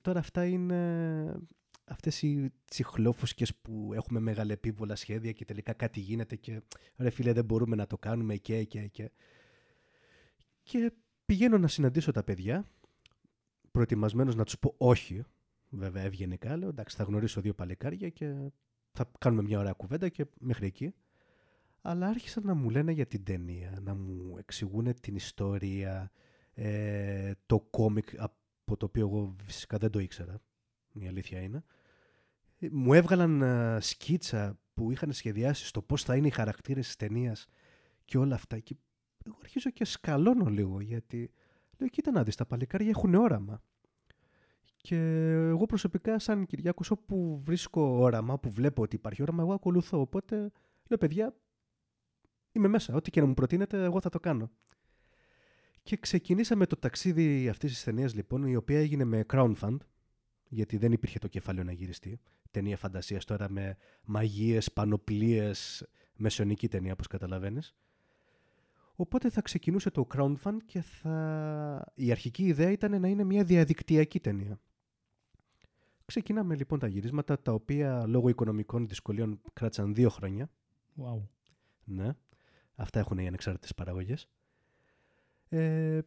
τώρα 0.00 0.18
αυτά 0.18 0.46
είναι 0.46 1.40
αυτές 1.86 2.22
οι 2.22 2.52
τσιχλόφουσκες 2.70 3.54
που 3.54 3.90
έχουμε 3.94 4.20
μεγάλα 4.20 4.52
επίβολα 4.52 4.96
σχέδια 4.96 5.32
και 5.32 5.44
τελικά 5.44 5.72
κάτι 5.72 6.00
γίνεται 6.00 6.36
και 6.36 6.62
ρε 6.96 7.10
φίλε 7.10 7.32
δεν 7.32 7.44
μπορούμε 7.44 7.76
να 7.76 7.86
το 7.86 7.98
κάνουμε 7.98 8.36
και 8.36 8.64
και 8.64 8.86
και. 8.86 9.10
Και 10.62 10.92
πηγαίνω 11.26 11.58
να 11.58 11.68
συναντήσω 11.68 12.12
τα 12.12 12.22
παιδιά, 12.22 12.64
προετοιμασμένος 13.70 14.34
να 14.34 14.44
τους 14.44 14.58
πω 14.58 14.74
όχι, 14.76 15.22
βέβαια 15.68 16.02
ευγενικά, 16.02 16.56
λέω 16.56 16.68
εντάξει 16.68 16.96
θα 16.96 17.02
γνωρίσω 17.02 17.40
δύο 17.40 17.54
παλικάρια 17.54 18.08
και 18.08 18.34
θα 18.92 19.10
κάνουμε 19.18 19.42
μια 19.42 19.58
ωραία 19.58 19.72
κουβέντα 19.72 20.08
και 20.08 20.26
μέχρι 20.40 20.66
εκεί. 20.66 20.94
Αλλά 21.80 22.06
άρχισαν 22.06 22.46
να 22.46 22.54
μου 22.54 22.70
λένε 22.70 22.92
για 22.92 23.06
την 23.06 23.24
ταινία, 23.24 23.78
να 23.82 23.94
μου 23.94 24.34
εξηγούν 24.38 25.00
την 25.00 25.14
ιστορία, 25.14 26.10
ε, 26.54 27.32
το 27.46 27.60
κόμικ 27.60 28.08
από 28.20 28.76
το 28.76 28.86
οποίο 28.86 29.06
εγώ 29.06 29.36
φυσικά 29.44 29.78
δεν 29.78 29.90
το 29.90 29.98
ήξερα, 29.98 30.40
η 30.92 31.06
αλήθεια 31.06 31.40
είναι. 31.40 31.64
Ε, 32.58 32.68
μου 32.70 32.92
έβγαλαν 32.92 33.42
ε, 33.42 33.78
σκίτσα 33.80 34.58
που 34.74 34.90
είχαν 34.90 35.12
σχεδιάσει 35.12 35.66
στο 35.66 35.82
πώς 35.82 36.02
θα 36.02 36.16
είναι 36.16 36.26
οι 36.26 36.30
χαρακτήρες 36.30 36.86
της 36.86 36.96
ταινίας 36.96 37.46
και 38.04 38.18
όλα 38.18 38.34
αυτά. 38.34 38.58
Και 38.58 38.76
εγώ 39.24 39.36
αρχίζω 39.40 39.70
και 39.70 39.84
σκαλώνω 39.84 40.46
λίγο 40.46 40.80
γιατί 40.80 41.30
λέω 41.78 41.88
κοίτα 41.88 42.10
να 42.10 42.22
δεις 42.22 42.34
τα 42.34 42.46
παλικάρια 42.46 42.88
έχουν 42.88 43.14
όραμα. 43.14 43.62
Και 44.76 44.96
εγώ 45.32 45.66
προσωπικά 45.66 46.18
σαν 46.18 46.46
Κυριάκος 46.46 46.90
όπου 46.90 47.42
βρίσκω 47.44 47.82
όραμα, 47.82 48.32
όπου 48.32 48.50
βλέπω 48.50 48.82
ότι 48.82 48.96
υπάρχει 48.96 49.22
όραμα, 49.22 49.42
εγώ 49.42 49.52
ακολουθώ. 49.52 50.00
Οπότε 50.00 50.36
λέω 50.88 50.98
παιδιά 50.98 51.34
είμαι 52.52 52.68
μέσα, 52.68 52.94
ό,τι 52.94 53.10
και 53.10 53.20
να 53.20 53.26
μου 53.26 53.34
προτείνετε 53.34 53.84
εγώ 53.84 54.00
θα 54.00 54.08
το 54.08 54.20
κάνω. 54.20 54.50
Και 55.82 55.96
ξεκινήσαμε 55.96 56.66
το 56.66 56.76
ταξίδι 56.76 57.48
αυτής 57.48 57.72
της 57.72 57.84
ταινίας 57.84 58.14
λοιπόν, 58.14 58.46
η 58.46 58.56
οποία 58.56 58.78
έγινε 58.78 59.04
με 59.04 59.24
crowdfund, 59.32 59.76
γιατί 60.48 60.76
δεν 60.76 60.92
υπήρχε 60.92 61.18
το 61.18 61.28
κεφάλαιο 61.28 61.64
να 61.64 61.72
γυριστεί. 61.72 62.20
Ταινία 62.50 62.76
φαντασίας 62.76 63.24
τώρα 63.24 63.50
με 63.50 63.76
μαγείες, 64.04 64.72
πανοπλίες, 64.72 65.86
μεσαιωνική 66.16 66.68
ταινία 66.68 66.92
όπως 66.92 67.06
καταλαβαίνεις. 67.06 67.74
Οπότε 68.96 69.30
θα 69.30 69.42
ξεκινούσε 69.42 69.90
το 69.90 70.06
crowdfund 70.14 70.56
και 70.66 70.80
θα... 70.80 71.92
η 71.94 72.10
αρχική 72.10 72.44
ιδέα 72.44 72.70
ήταν 72.70 73.00
να 73.00 73.08
είναι 73.08 73.24
μια 73.24 73.44
διαδικτυακή 73.44 74.20
ταινία. 74.20 74.60
Ξεκινάμε 76.06 76.54
λοιπόν 76.54 76.78
τα 76.78 76.86
γυρίσματα, 76.86 77.42
τα 77.42 77.52
οποία 77.52 78.06
λόγω 78.06 78.28
οικονομικών 78.28 78.88
δυσκολίων 78.88 79.40
κράτησαν 79.52 79.94
δύο 79.94 80.08
χρόνια. 80.08 80.50
Wow. 81.02 81.22
Ναι. 81.84 82.10
Αυτά 82.74 82.98
έχουν 82.98 83.18
οι 83.18 83.26
ανεξάρτητες 83.26 83.74
παραγωγές. 83.74 84.28
Ε, 85.48 86.00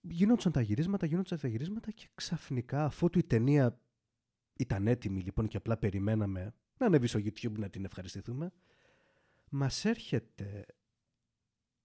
γινόντουσαν 0.00 0.52
τα 0.52 0.60
γυρίσματα, 0.60 1.06
γινόντουσαν 1.06 1.38
τα 1.38 1.48
γυρίσματα 1.48 1.90
και 1.90 2.08
ξαφνικά 2.14 2.84
αφού 2.84 3.08
η 3.14 3.22
ταινία 3.22 3.80
ήταν 4.56 4.86
έτοιμη 4.86 5.20
λοιπόν 5.20 5.48
και 5.48 5.56
απλά 5.56 5.78
περιμέναμε 5.78 6.54
να 6.78 6.86
ανέβει 6.86 7.06
στο 7.06 7.18
YouTube 7.18 7.58
να 7.58 7.70
την 7.70 7.84
ευχαριστηθούμε, 7.84 8.52
μας 9.50 9.84
έρχεται 9.84 10.66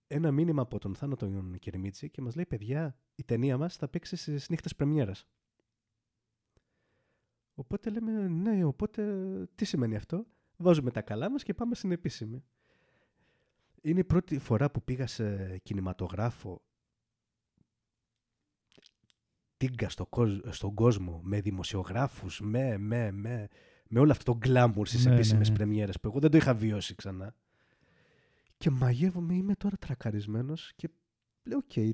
ένα 0.08 0.32
μήνυμα 0.32 0.62
από 0.62 0.80
τον 0.80 0.96
Θάνο 0.96 1.16
τον 1.16 1.60
Κερμίτση 1.60 2.10
και 2.10 2.22
μας 2.22 2.36
λέει 2.36 2.46
παιδιά 2.46 2.98
η 3.16 3.24
ταινία 3.24 3.58
μας 3.58 3.76
θα 3.76 3.88
παίξει 3.88 4.16
στις 4.16 4.50
νύχτες 4.50 4.76
πρεμιέρας. 4.76 5.28
Οπότε 7.54 7.90
λέμε 7.90 8.28
ναι, 8.28 8.64
οπότε 8.64 9.28
τι 9.56 9.66
σημαίνει 9.66 9.96
αυτό; 9.96 10.26
Βάζουμε 10.58 10.92
τα 10.92 11.02
καλά 11.02 11.30
μας 11.30 11.44
και 11.44 11.54
πάμε 11.54 11.76
στην 11.76 11.92
επίσημη. 11.92 12.44
Είναι 13.82 14.00
η 14.00 14.04
πρώτη 14.04 14.40
φορά 14.40 14.72
που 14.72 14.84
πήγα 14.84 15.08
σε 15.08 15.58
κινηματογράφο 15.58 16.62
τίγκα 19.68 19.90
στο, 19.90 20.10
στον 20.50 20.74
κόσμο 20.74 21.20
με 21.24 21.42
δημοσιογράφους, 21.42 22.40
με, 22.44 22.78
με, 22.78 23.12
με, 23.12 23.48
με 23.88 24.00
όλο 24.00 24.12
αυτό 24.12 24.32
το 24.32 24.38
γκλάμουρ 24.38 24.88
στις 24.88 25.06
ναι, 25.06 25.14
επίσημες 25.14 25.48
ναι, 25.48 25.52
ναι. 25.52 25.58
πρεμιέρες 25.58 26.00
που 26.00 26.08
εγώ 26.08 26.20
δεν 26.20 26.32
το 26.32 26.38
είχα 26.38 26.54
βιώσει 26.54 26.96
ξανά. 26.96 27.36
Και 28.58 28.70
μαγεύομαι, 28.70 29.34
είμαι 29.34 29.56
τώρα 29.56 29.76
τρακαρισμένος 29.78 30.74
και 30.76 30.90
λέω 31.44 31.58
ok, 31.58 31.72
okay, 31.76 31.92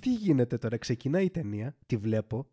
τι 0.00 0.14
γίνεται 0.14 0.58
τώρα, 0.58 0.76
ξεκινάει 0.76 1.24
η 1.24 1.30
ταινία, 1.30 1.76
τη 1.86 1.96
βλέπω, 1.96 2.46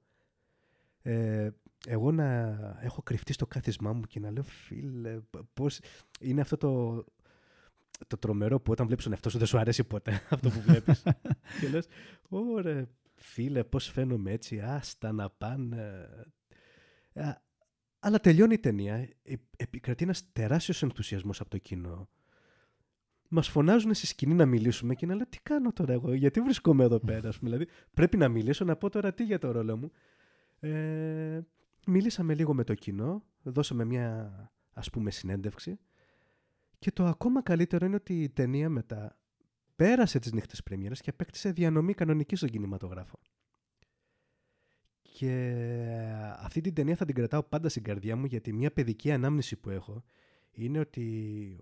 ε, 1.01 1.49
εγώ 1.87 2.11
να 2.11 2.57
έχω 2.81 3.01
κρυφτεί 3.01 3.33
στο 3.33 3.47
κάθισμά 3.47 3.93
μου 3.93 4.01
και 4.01 4.19
να 4.19 4.31
λέω 4.31 4.43
φίλε 4.43 5.19
πώς 5.53 5.79
είναι 6.19 6.41
αυτό 6.41 6.57
το, 6.57 7.03
το 8.07 8.17
τρομερό 8.17 8.59
που 8.59 8.71
όταν 8.71 8.85
βλέπεις 8.85 9.03
τον 9.03 9.13
εαυτό 9.13 9.29
σου 9.29 9.37
δεν 9.37 9.47
σου 9.47 9.57
αρέσει 9.57 9.83
ποτέ 9.83 10.21
αυτό 10.29 10.49
που 10.49 10.61
βλέπεις 10.61 11.03
και 11.59 11.67
λες 11.69 11.87
ωραία 12.29 12.87
φίλε 13.19 13.63
πώς 13.63 13.89
φαίνομαι 13.89 14.31
έτσι 14.31 14.59
άστα 14.59 15.11
να 15.11 15.29
πάνε 15.29 16.09
ε, 17.13 17.31
αλλά 17.99 18.19
τελειώνει 18.19 18.53
η 18.53 18.59
ταινία 18.59 19.09
επικρατεί 19.57 20.03
ένας 20.03 20.31
τεράστιος 20.31 20.83
ενθουσιασμός 20.83 21.39
από 21.39 21.49
το 21.49 21.57
κοινό 21.57 22.09
Μας 23.29 23.47
φωνάζουν 23.47 23.93
στη 23.93 24.05
σκηνή 24.05 24.33
να 24.33 24.45
μιλήσουμε 24.45 24.95
και 24.95 25.05
να 25.05 25.15
λέω 25.15 25.27
τι 25.27 25.37
κάνω 25.43 25.73
τώρα 25.73 25.93
εγώ, 25.93 26.13
γιατί 26.13 26.41
βρισκόμαι 26.41 26.83
εδώ 26.83 26.99
πέρα. 26.99 27.29
δηλαδή, 27.41 27.67
πρέπει 27.93 28.17
να 28.17 28.27
μιλήσω, 28.27 28.65
να 28.65 28.75
πω 28.75 28.89
τώρα 28.89 29.13
τι 29.13 29.23
για 29.23 29.39
το 29.39 29.51
ρόλο 29.51 29.77
μου. 29.77 29.91
Ε, 30.59 31.39
Μιλήσαμε 31.85 32.33
λίγο 32.33 32.53
με 32.53 32.63
το 32.63 32.73
κοινό, 32.73 33.23
δώσαμε 33.43 33.83
μια 33.85 34.33
ας 34.73 34.89
πούμε 34.89 35.11
συνέντευξη 35.11 35.79
και 36.79 36.91
το 36.91 37.05
ακόμα 37.05 37.41
καλύτερο 37.41 37.85
είναι 37.85 37.95
ότι 37.95 38.23
η 38.23 38.29
ταινία 38.29 38.69
μετά 38.69 39.18
πέρασε 39.79 40.19
τις 40.19 40.31
νύχτες 40.31 40.63
πρεμιέρας 40.63 41.01
και 41.01 41.09
απέκτησε 41.09 41.51
διανομή 41.51 41.93
κανονική 41.93 42.35
στον 42.35 42.49
κινηματογράφο. 42.49 43.19
Και 45.01 45.53
αυτή 46.37 46.61
την 46.61 46.73
ταινία 46.73 46.95
θα 46.95 47.05
την 47.05 47.15
κρατάω 47.15 47.43
πάντα 47.43 47.69
στην 47.69 47.83
καρδιά 47.83 48.15
μου 48.15 48.25
γιατί 48.25 48.53
μια 48.53 48.71
παιδική 48.71 49.11
ανάμνηση 49.11 49.55
που 49.55 49.69
έχω 49.69 50.03
είναι 50.51 50.79
ότι 50.79 51.57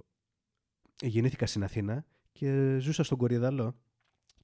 γεννήθηκα 1.02 1.46
στην 1.46 1.64
Αθήνα 1.64 2.06
και 2.32 2.78
ζούσα 2.80 3.04
στον 3.04 3.18
Κορυδαλό 3.18 3.80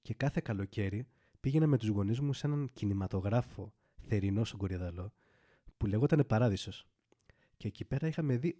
και 0.01 0.13
κάθε 0.13 0.41
καλοκαίρι 0.43 1.07
πήγαινα 1.39 1.67
με 1.67 1.77
τους 1.77 1.88
γονείς 1.88 2.19
μου 2.19 2.33
σε 2.33 2.47
έναν 2.47 2.69
κινηματογράφο 2.73 3.73
θερινό 3.95 4.43
στον 4.43 4.59
Κορυδαλό 4.59 5.13
που 5.77 5.86
λεγόταν 5.86 6.25
Παράδεισος. 6.27 6.88
Και 7.57 7.67
εκεί 7.67 7.86
πέρα 7.86 8.07
είχαμε 8.07 8.38
δει 8.38 8.55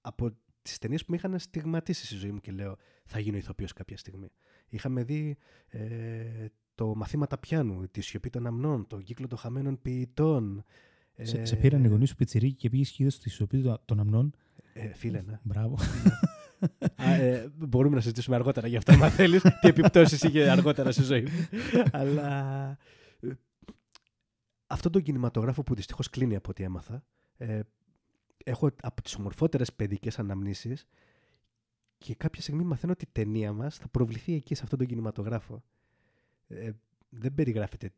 από 0.00 0.36
τις 0.68 0.78
ταινίες 0.78 1.04
που 1.04 1.10
με 1.10 1.16
είχαν 1.16 1.38
στιγματίσει 1.38 2.06
στη 2.06 2.14
ζωή 2.14 2.30
μου 2.30 2.40
και 2.40 2.52
λέω 2.52 2.76
θα 3.04 3.18
γίνω 3.18 3.36
ηθοποιός 3.36 3.72
κάποια 3.72 3.96
στιγμή. 3.96 4.28
Είχαμε 4.68 5.02
δει 5.02 5.36
ε, 5.68 6.46
το 6.74 6.94
μαθήματα 6.94 7.38
πιάνου, 7.38 7.88
τη 7.90 8.00
σιωπή 8.00 8.30
των 8.30 8.46
αμνών, 8.46 8.86
το 8.86 9.00
κύκλο 9.00 9.26
των 9.26 9.38
χαμένων 9.38 9.82
ποιητών. 9.82 10.64
Σε, 11.22 11.38
ε, 11.38 11.44
σε 11.44 11.56
πήραν 11.56 11.84
οι 11.84 11.88
γονείς 11.88 12.08
σου 12.08 12.14
πιτσιρίκι 12.14 12.56
και 12.56 12.68
πήγες 12.68 12.90
και 12.90 13.10
στη 13.10 13.30
σιωπή 13.30 13.78
των 13.84 14.00
αμνών. 14.00 14.34
Ε, 14.72 14.94
φίλε, 14.94 15.22
ναι. 15.22 15.40
Μπράβο. 15.42 15.76
Α, 16.96 17.12
ε, 17.14 17.52
μπορούμε 17.56 17.94
να 17.94 18.00
συζητήσουμε 18.00 18.36
αργότερα 18.36 18.66
γι' 18.66 18.76
αυτό, 18.76 18.92
αν 18.92 19.10
θέλεις, 19.10 19.42
τι 19.60 19.68
επιπτώσεις 19.68 20.22
είχε 20.22 20.50
αργότερα 20.50 20.92
στη 20.92 21.02
ζωή 21.02 21.22
μου. 21.22 21.30
Αλλά 22.00 22.78
αυτόν 24.66 24.92
τον 24.92 25.02
κινηματογράφο 25.02 25.62
που 25.62 25.74
δυστυχώς 25.74 26.10
κλείνει 26.10 26.36
από 26.36 26.50
ό,τι 26.50 26.62
έμαθα, 26.62 27.04
ε, 27.36 27.60
έχω 28.46 28.70
από 28.82 29.02
τις 29.02 29.14
ομορφότερες 29.14 29.72
παιδικές 29.72 30.18
αναμνήσεις 30.18 30.86
και 31.98 32.14
κάποια 32.14 32.42
στιγμή 32.42 32.64
μαθαίνω 32.64 32.92
ότι 32.92 33.04
η 33.04 33.08
ταινία 33.12 33.52
μας 33.52 33.76
θα 33.76 33.88
προβληθεί 33.88 34.34
εκεί 34.34 34.54
σε 34.54 34.62
αυτόν 34.62 34.78
τον 34.78 34.88
κινηματογράφο. 34.88 35.62
Ε, 36.48 36.70
δεν 37.08 37.34
περιγράφεται 37.34 37.92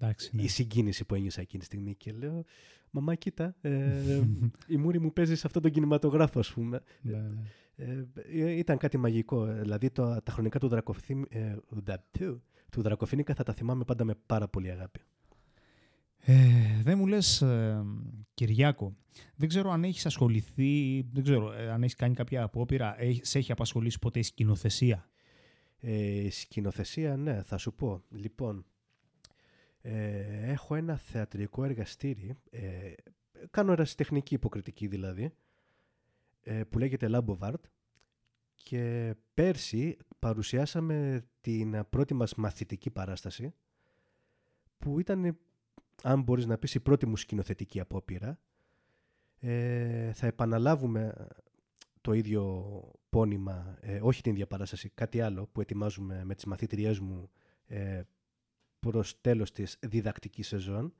Εντάξει, 0.00 0.36
ναι. 0.36 0.42
η 0.42 0.48
συγκίνηση 0.48 1.04
που 1.04 1.14
ένιωσα 1.14 1.40
εκείνη 1.40 1.60
τη 1.60 1.66
στιγμή 1.66 1.94
και 1.94 2.12
λέω 2.12 2.44
«Μαμά, 2.90 3.14
κοίτα, 3.14 3.56
ε, 3.60 4.22
η 4.66 4.76
μούρη 4.76 4.98
μου 4.98 5.12
παίζει 5.12 5.36
σε 5.36 5.46
αυτόν 5.46 5.62
τον 5.62 5.70
κινηματογράφο, 5.70 6.38
ας 6.38 6.52
πούμε». 6.52 6.82
Ναι, 7.00 7.16
ναι. 7.16 7.42
Ε, 7.76 8.06
ε, 8.14 8.50
ήταν 8.50 8.78
κάτι 8.78 8.96
μαγικό. 8.96 9.44
Δηλαδή 9.44 9.90
το, 9.90 10.22
τα 10.22 10.32
χρονικά 10.32 10.58
του, 10.58 10.70
ε, 11.28 11.56
του 12.70 12.82
Δρακοφίνικα 12.82 13.34
θα 13.34 13.42
τα 13.42 13.52
θυμάμαι 13.52 13.84
πάντα 13.84 14.04
με 14.04 14.14
πάρα 14.26 14.48
πολύ 14.48 14.70
αγάπη. 14.70 15.00
Ε, 16.30 16.80
δεν 16.82 16.98
μου 16.98 17.06
λες, 17.06 17.42
ε, 17.42 17.84
Κυριάκο, 18.34 18.96
δεν 19.36 19.48
ξέρω 19.48 19.70
αν 19.70 19.84
έχεις 19.84 20.06
ασχοληθεί, 20.06 21.02
δεν 21.12 21.22
ξέρω 21.22 21.52
ε, 21.52 21.70
αν 21.70 21.82
έχεις 21.82 21.94
κάνει 21.94 22.14
κάποια 22.14 22.42
απόπειρα, 22.42 22.96
σε 23.20 23.38
έχει 23.38 23.52
απασχολήσει 23.52 23.98
ποτέ 23.98 24.18
η 24.18 24.22
σκηνοθεσία; 24.22 25.08
Ε, 25.80 26.24
η 26.24 26.30
σκηνοθεσία, 26.30 27.16
ναι, 27.16 27.42
θα 27.42 27.56
σου 27.56 27.74
πω. 27.74 28.02
Λοιπόν, 28.08 28.64
ε, 29.80 30.50
έχω 30.50 30.74
ένα 30.74 30.96
θεατρικό 30.96 31.64
εργαστήρι, 31.64 32.34
ε, 32.50 32.92
κάνω 33.50 33.72
ερασιτεχνική 33.72 34.34
υποκριτική 34.34 34.86
δηλαδή, 34.86 35.32
ε, 36.40 36.64
που 36.64 36.78
λέγεται 36.78 37.08
Lambovart 37.10 37.62
και 38.54 39.14
πέρσι 39.34 39.96
παρουσιάσαμε 40.18 41.26
την 41.40 41.84
πρώτη 41.90 42.14
μας 42.14 42.34
μαθητική 42.34 42.90
παράσταση 42.90 43.54
που 44.78 44.98
ήταν 44.98 45.38
αν 46.02 46.22
μπορείς 46.22 46.46
να 46.46 46.58
πεις 46.58 46.74
η 46.74 46.80
πρώτη 46.80 47.06
μου 47.06 47.16
σκηνοθετική 47.16 47.80
απόπειρα 47.80 48.38
Ε, 49.40 50.12
θα 50.12 50.26
επαναλάβουμε 50.26 51.14
το 52.00 52.12
ίδιο 52.12 52.64
πόνημα, 53.08 53.76
ε, 53.80 53.98
όχι 54.02 54.22
την 54.22 54.32
ίδια 54.32 54.46
παράσταση, 54.46 54.88
κάτι 54.94 55.20
άλλο 55.20 55.46
που 55.52 55.60
ετοιμάζουμε 55.60 56.24
με 56.24 56.34
τις 56.34 56.44
μαθήτριές 56.44 56.98
μου 57.00 57.30
ε, 57.66 58.02
προς 58.80 59.20
τέλος 59.20 59.52
της 59.52 59.78
διδακτικής 59.80 60.46
σεζόν. 60.46 60.94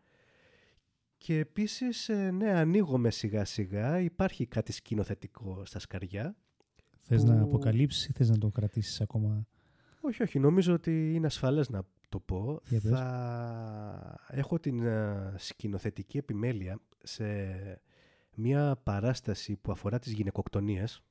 Και 1.19 1.39
επίσης, 1.39 2.09
ε, 2.09 2.31
ναι, 2.31 2.51
ανοίγουμε 2.51 3.11
σιγά 3.11 3.45
σιγά, 3.45 4.01
υπάρχει 4.01 4.47
κάτι 4.47 4.73
σκηνοθετικό 4.73 5.63
στα 5.65 5.79
σκαριά. 5.79 6.37
Θες 7.01 7.23
που- 7.23 7.29
να 7.29 7.43
αποκαλύψεις 7.43 8.07
ή 8.09 8.13
θες 8.13 8.29
να 8.31 8.39
το 8.39 8.51
κρατήσεις 8.51 9.01
ακόμα; 9.01 9.47
Όχι, 10.01 10.23
όχι, 10.23 10.39
νομίζω 10.39 10.73
ότι 10.75 11.15
είναι 11.15 11.27
ασφαλές 11.27 11.69
να 11.69 11.83
το 12.09 12.21
πω. 12.21 12.61
Για 12.65 12.81
πες. 12.81 12.91
Θα 12.91 14.21
έχω 14.29 14.59
την 14.59 14.85
ε, 14.85 15.35
σκηνοθετική 15.37 16.19
επιμέλεια 16.19 16.81
σε 17.03 17.25
μια 18.35 18.81
παράσταση 18.83 19.57
που 19.57 19.73
αφορά 19.73 19.99
τις 19.99 20.13
γυναικοκτονίες. 20.13 21.03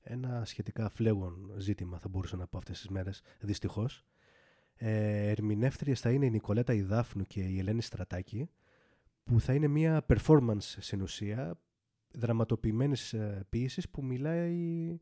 Ένα 0.00 0.44
σχετικά 0.44 0.88
φλέγον 0.88 1.54
ζήτημα 1.58 1.98
θα 1.98 2.08
μπορούσα 2.08 2.36
να 2.36 2.46
πω 2.46 2.58
αυτές 2.58 2.78
τις 2.78 2.88
μέρες, 2.88 3.22
δυστυχώς. 3.40 4.04
Ε, 4.74 5.28
ερμηνεύτριες 5.30 6.00
θα 6.00 6.10
είναι 6.10 6.26
η 6.26 6.30
Νικολέτα 6.30 6.72
Ιδάφνου 6.72 7.24
και 7.24 7.40
η 7.40 7.58
Ελένη 7.58 7.82
Στρατάκη, 7.82 8.50
που 9.24 9.40
θα 9.40 9.54
είναι 9.54 9.66
μια 9.66 10.04
performance 10.08 10.56
στην 10.60 11.02
ουσία, 11.02 11.58
δραματοποιημένης 12.12 13.12
ε, 13.12 13.46
ποίησης 13.48 13.88
που 13.88 14.04
μιλάει, 14.04 15.00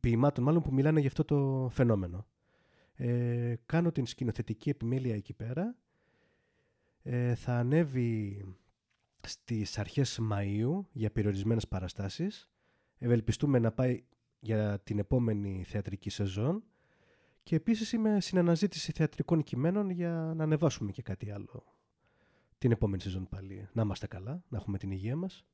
ποιημάτων 0.00 0.44
μάλλον 0.44 0.62
που 0.62 0.72
μιλάνε 0.72 1.00
για 1.00 1.08
αυτό 1.08 1.24
το 1.24 1.68
φαινόμενο. 1.72 2.26
Ε, 3.02 3.54
κάνω 3.66 3.92
την 3.92 4.06
σκηνοθετική 4.06 4.70
επιμέλεια 4.70 5.14
εκεί 5.14 5.32
πέρα. 5.32 5.76
Ε, 7.02 7.34
θα 7.34 7.54
ανέβει 7.54 8.44
στις 9.20 9.78
αρχές 9.78 10.20
Μαΐου 10.30 10.80
για 10.92 11.10
περιορισμένες 11.10 11.68
παραστάσεις. 11.68 12.50
Ευελπιστούμε 12.98 13.58
να 13.58 13.72
πάει 13.72 14.04
για 14.40 14.80
την 14.80 14.98
επόμενη 14.98 15.64
θεατρική 15.66 16.10
σεζόν. 16.10 16.62
Και 17.42 17.56
επίσης 17.56 17.92
είμαι 17.92 18.20
στην 18.20 18.38
αναζήτηση 18.38 18.92
θεατρικών 18.92 19.42
κειμένων 19.42 19.90
για 19.90 20.32
να 20.36 20.42
ανεβάσουμε 20.44 20.90
και 20.90 21.02
κάτι 21.02 21.30
άλλο 21.30 21.64
την 22.58 22.70
επόμενη 22.70 23.02
σεζόν 23.02 23.28
πάλι. 23.28 23.68
Να 23.72 23.82
είμαστε 23.82 24.06
καλά, 24.06 24.42
να 24.48 24.56
έχουμε 24.58 24.78
την 24.78 24.90
υγεία 24.90 25.16
μας. 25.16 25.44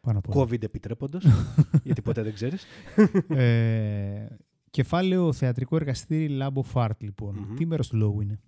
Πάνω 0.00 0.18
απ' 0.18 0.36
όλα. 0.36 0.44
COVID 0.44 0.62
επιτρέποντας, 0.62 1.24
γιατί 1.84 2.02
ποτέ 2.02 2.22
δεν 2.22 2.34
ξέρεις. 2.34 2.66
ε, 3.28 4.26
κεφάλαιο 4.70 5.32
θεατρικό 5.32 5.76
εργαστήρι 5.76 6.38
Labo 6.40 6.62
Fart, 6.74 6.98
λοιπόν. 6.98 7.36
Μμμ. 7.36 7.54
Τι 7.54 7.66
μέρος 7.66 7.88
του 7.88 7.96
λόγου 7.96 8.20
είναι; 8.20 8.40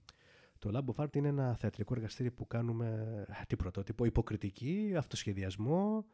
Το 0.59 0.71
Lab 0.75 0.95
of 0.95 1.05
Art 1.05 1.17
είναι 1.17 1.29
ένα 1.29 1.57
θεατρικό 1.57 1.95
εργαστήρι 1.97 2.31
που 2.31 2.47
κάνουμε 2.47 2.87
ε, 3.29 3.45
τι 3.47 3.57
πρωτότυπο, 3.57 4.05
υποκριτική, 4.05 4.95
αυτοσχεδιασμό, 4.97 6.05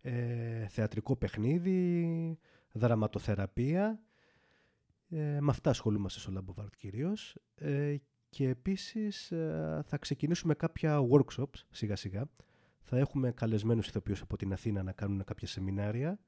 ε, 0.00 0.66
θεατρικό 0.68 1.16
παιχνίδι, 1.16 2.38
δραματοθεραπεία. 2.72 4.00
Ε, 5.10 5.40
με 5.40 5.50
αυτά 5.50 5.70
ασχολούμαστε 5.70 6.20
στο 6.20 6.32
Lab 6.34 6.54
of 6.54 6.64
Art 6.64 6.72
κυρίως. 6.76 7.36
Ε, 7.54 7.96
και 8.30 8.48
επίσης 8.48 9.30
ε, 9.30 9.82
θα 9.86 9.98
ξεκινήσουμε 9.98 10.54
κάποια 10.54 11.00
workshops 11.10 11.64
σιγά 11.70 11.96
σιγά. 11.96 12.28
Θα 12.80 12.98
έχουμε 12.98 13.32
καλεσμένους 13.32 13.88
ηθοποιούς 13.88 14.20
από 14.20 14.36
την 14.36 14.52
Αθήνα 14.52 14.82
να 14.82 14.92
κάνουν 14.92 15.24
κάποια 15.24 15.48
σεμινάρια 15.48 16.18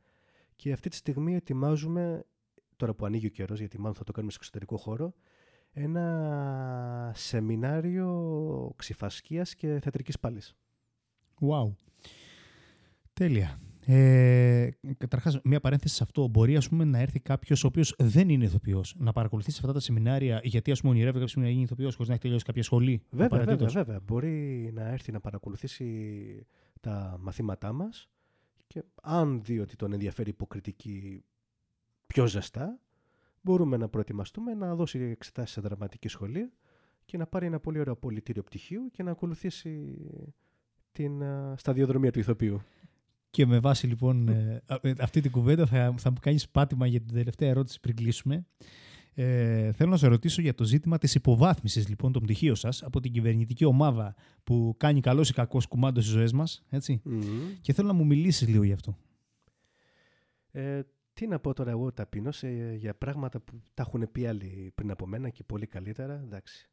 και 0.57 0.73
αυτή 0.73 0.89
τη 0.89 0.97
στιγμή 0.97 1.35
ετοιμάζουμε, 1.35 2.25
τώρα 2.81 2.95
που 2.95 3.05
ανοίγει 3.07 3.27
ο 3.27 3.31
καιρός, 3.31 3.59
γιατί 3.59 3.79
μάλλον 3.79 3.95
θα 3.95 4.05
το 4.05 4.13
κάνουμε 4.13 4.33
σε 4.33 4.39
εξωτερικό 4.41 4.77
χώρο, 4.77 5.15
ένα 5.73 7.13
σεμινάριο 7.15 8.73
ξυφασκίας 8.77 9.55
και 9.55 9.79
θεατρικής 9.83 10.19
πάλης. 10.19 10.55
Wow. 11.41 11.73
Τέλεια. 13.13 13.61
Ε, 13.87 14.69
Καταρχάς, 14.99 15.41
μια 15.45 15.61
παρένθεση 15.61 15.95
σε 15.95 16.03
αυτό. 16.03 16.29
Μπορεί 16.29 16.57
ας 16.57 16.69
πούμε, 16.69 16.85
να 16.85 16.99
έρθει 16.99 17.21
κάποιος 17.21 17.65
ο 17.65 17.67
οποίος 17.67 17.95
δεν 17.99 18.29
είναι 18.29 18.45
ηθοποιός 18.45 18.95
να 18.99 19.13
παρακολουθήσει 19.13 19.59
αυτά 19.61 19.73
τα 19.73 19.81
σεμινάρια, 19.81 20.41
γιατί 20.45 20.71
ας 20.71 20.81
πούμε, 20.81 20.93
ονειρεύεται 20.93 21.19
κάποια 21.19 21.29
στιγμή 21.31 21.49
να 21.49 21.55
γίνει 21.55 21.65
ηθοποιός 21.65 21.93
χωρίς 21.93 22.09
να 22.09 22.15
έχει 22.15 22.23
τελειώσει 22.23 22.45
κάποια 22.45 22.63
σχολή. 22.63 23.03
Βέβαια, 23.11 23.29
βέβαια, 23.29 23.43
απαραίτητος. 23.43 23.73
βέβαια. 23.73 24.01
Μπορεί 24.05 24.71
να 24.75 24.89
έρθει 24.89 25.13
να 25.13 25.21
παρακολουθήσει 25.21 26.47
τα 26.81 27.17
μαθήματά 27.21 27.73
μας 27.73 28.09
και 28.67 28.83
αν 29.03 29.43
δει 29.43 29.59
ότι 29.59 29.77
τον 29.77 29.93
ενδιαφέρει 29.93 30.29
η 30.29 30.33
υποκριτική 30.35 31.25
πιο 32.13 32.27
ζεστά, 32.27 32.79
μπορούμε 33.41 33.77
να 33.77 33.89
προετοιμαστούμε 33.89 34.55
να 34.55 34.75
δώσει 34.75 34.99
εξετάσεις 34.99 35.55
σε 35.55 35.61
δραματική 35.61 36.09
σχολή 36.09 36.53
και 37.05 37.17
να 37.17 37.27
πάρει 37.27 37.47
ένα 37.47 37.61
πολύ 37.61 37.79
ωραίο 37.79 37.97
πολιτήριο 37.97 38.43
πτυχίου 38.43 38.91
και 38.93 39.03
να 39.03 39.11
ακολουθήσει 39.11 39.99
την 40.93 41.23
α, 41.23 41.55
σταδιοδρομία 41.57 42.13
του 42.13 42.19
ηθοποιού. 42.19 42.61
Και 43.31 43.47
με 43.47 43.59
βάση 43.59 43.87
λοιπόν 43.87 44.29
ε, 44.29 44.63
α- 44.67 44.79
ε, 44.83 44.95
αυτή 44.99 45.21
την 45.21 45.31
κουβέντα 45.31 45.67
θα, 45.67 45.95
θα 45.99 46.11
μου 46.11 46.17
κάνεις 46.21 46.49
πάτημα 46.49 46.87
για 46.87 47.01
την 47.01 47.15
τελευταία 47.15 47.49
ερώτηση 47.49 47.81
πριν 47.81 47.97
κλείσουμε. 47.97 48.47
Ε, 49.15 49.73
θέλω 49.73 49.91
να 49.91 49.97
σε 49.97 50.07
ρωτήσω 50.07 50.41
για 50.41 50.55
το 50.55 50.65
ζήτημα 50.65 50.99
της 50.99 51.15
υποβάθμισης 51.15 51.89
λοιπόν 51.89 52.13
των 52.13 52.23
πτυχίων 52.23 52.57
σας 52.57 52.83
από 52.83 53.01
την 53.01 53.13
κυβερνητική 53.13 53.65
ομάδα 53.65 54.15
που 54.45 54.75
κάνει 54.77 55.01
καλός 55.01 55.29
ή 55.31 55.33
κακός 55.33 55.67
κουμάντο 55.67 56.01
στις 56.01 56.13
ζωές 56.13 56.33
μας. 56.33 56.63
Έτσι. 56.69 57.03
Και 57.61 57.73
θέλω 57.73 57.89
να 57.89 57.95
μου 57.95 58.07
μιλήσεις 58.07 58.49
λίγο 58.49 58.63
γι' 58.63 58.73
αυτό. 58.73 58.97
Ε, 60.51 60.81
τι 61.13 61.27
να 61.27 61.39
πω 61.39 61.53
τώρα 61.53 61.71
εγώ 61.71 61.93
ταπεινώ 61.93 62.33
σε, 62.33 62.49
για 62.75 62.95
πράγματα 62.95 63.41
που 63.41 63.63
τα 63.75 63.83
έχουν 63.87 64.11
πει 64.13 64.27
άλλοι 64.27 64.73
πριν 64.75 64.91
από 64.91 65.07
μένα 65.07 65.29
και 65.29 65.45
πολύ 65.45 65.67
καλύτερα. 65.67 66.15
Εντάξει. 66.25 66.71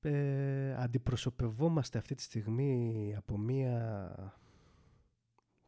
Ε, 0.00 0.74
αντιπροσωπευόμαστε 0.74 1.98
αυτή 1.98 2.14
τη 2.14 2.22
στιγμή 2.22 3.14
από 3.16 3.38
μία... 3.38 4.14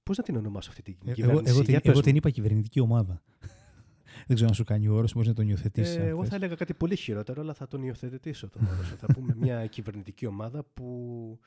Πώς 0.02 0.16
να 0.16 0.22
την 0.22 0.36
ονομάσω 0.36 0.70
αυτή 0.70 0.82
την 0.82 0.96
Ε, 1.04 1.04
Εγώ, 1.04 1.14
κυβέρνηση; 1.14 1.50
εγώ, 1.50 1.62
Για 1.62 1.64
την, 1.64 1.74
πες 1.74 1.84
εγώ 1.84 1.94
μου. 1.96 2.00
την 2.02 2.16
είπα 2.16 2.30
κυβερνητική 2.30 2.80
ομάδα. 2.80 3.22
Δεν 4.26 4.34
ξέρω 4.34 4.48
αν 4.48 4.54
σου 4.54 4.64
κάνει 4.64 4.88
ο 4.88 4.94
όρος, 4.94 5.12
μπορείς 5.12 5.28
να 5.28 5.34
τον 5.34 5.48
υιοθετήσεις. 5.48 5.96
Ε, 5.96 6.06
εγώ 6.06 6.24
θα 6.24 6.34
έλεγα 6.34 6.54
κάτι 6.54 6.74
πολύ 6.74 6.96
χειρότερο, 6.96 7.40
αλλά 7.42 7.54
θα 7.54 7.66
τον 7.66 7.82
υιοθετήσω 7.82 8.48
τον 8.48 8.66
όρο 8.66 8.82
σου. 8.84 8.96
θα 8.96 9.06
πούμε 9.06 9.34
μια 9.40 9.66
κυβερνητική 9.66 10.26
ομάδα 10.26 10.64
που 10.74 11.38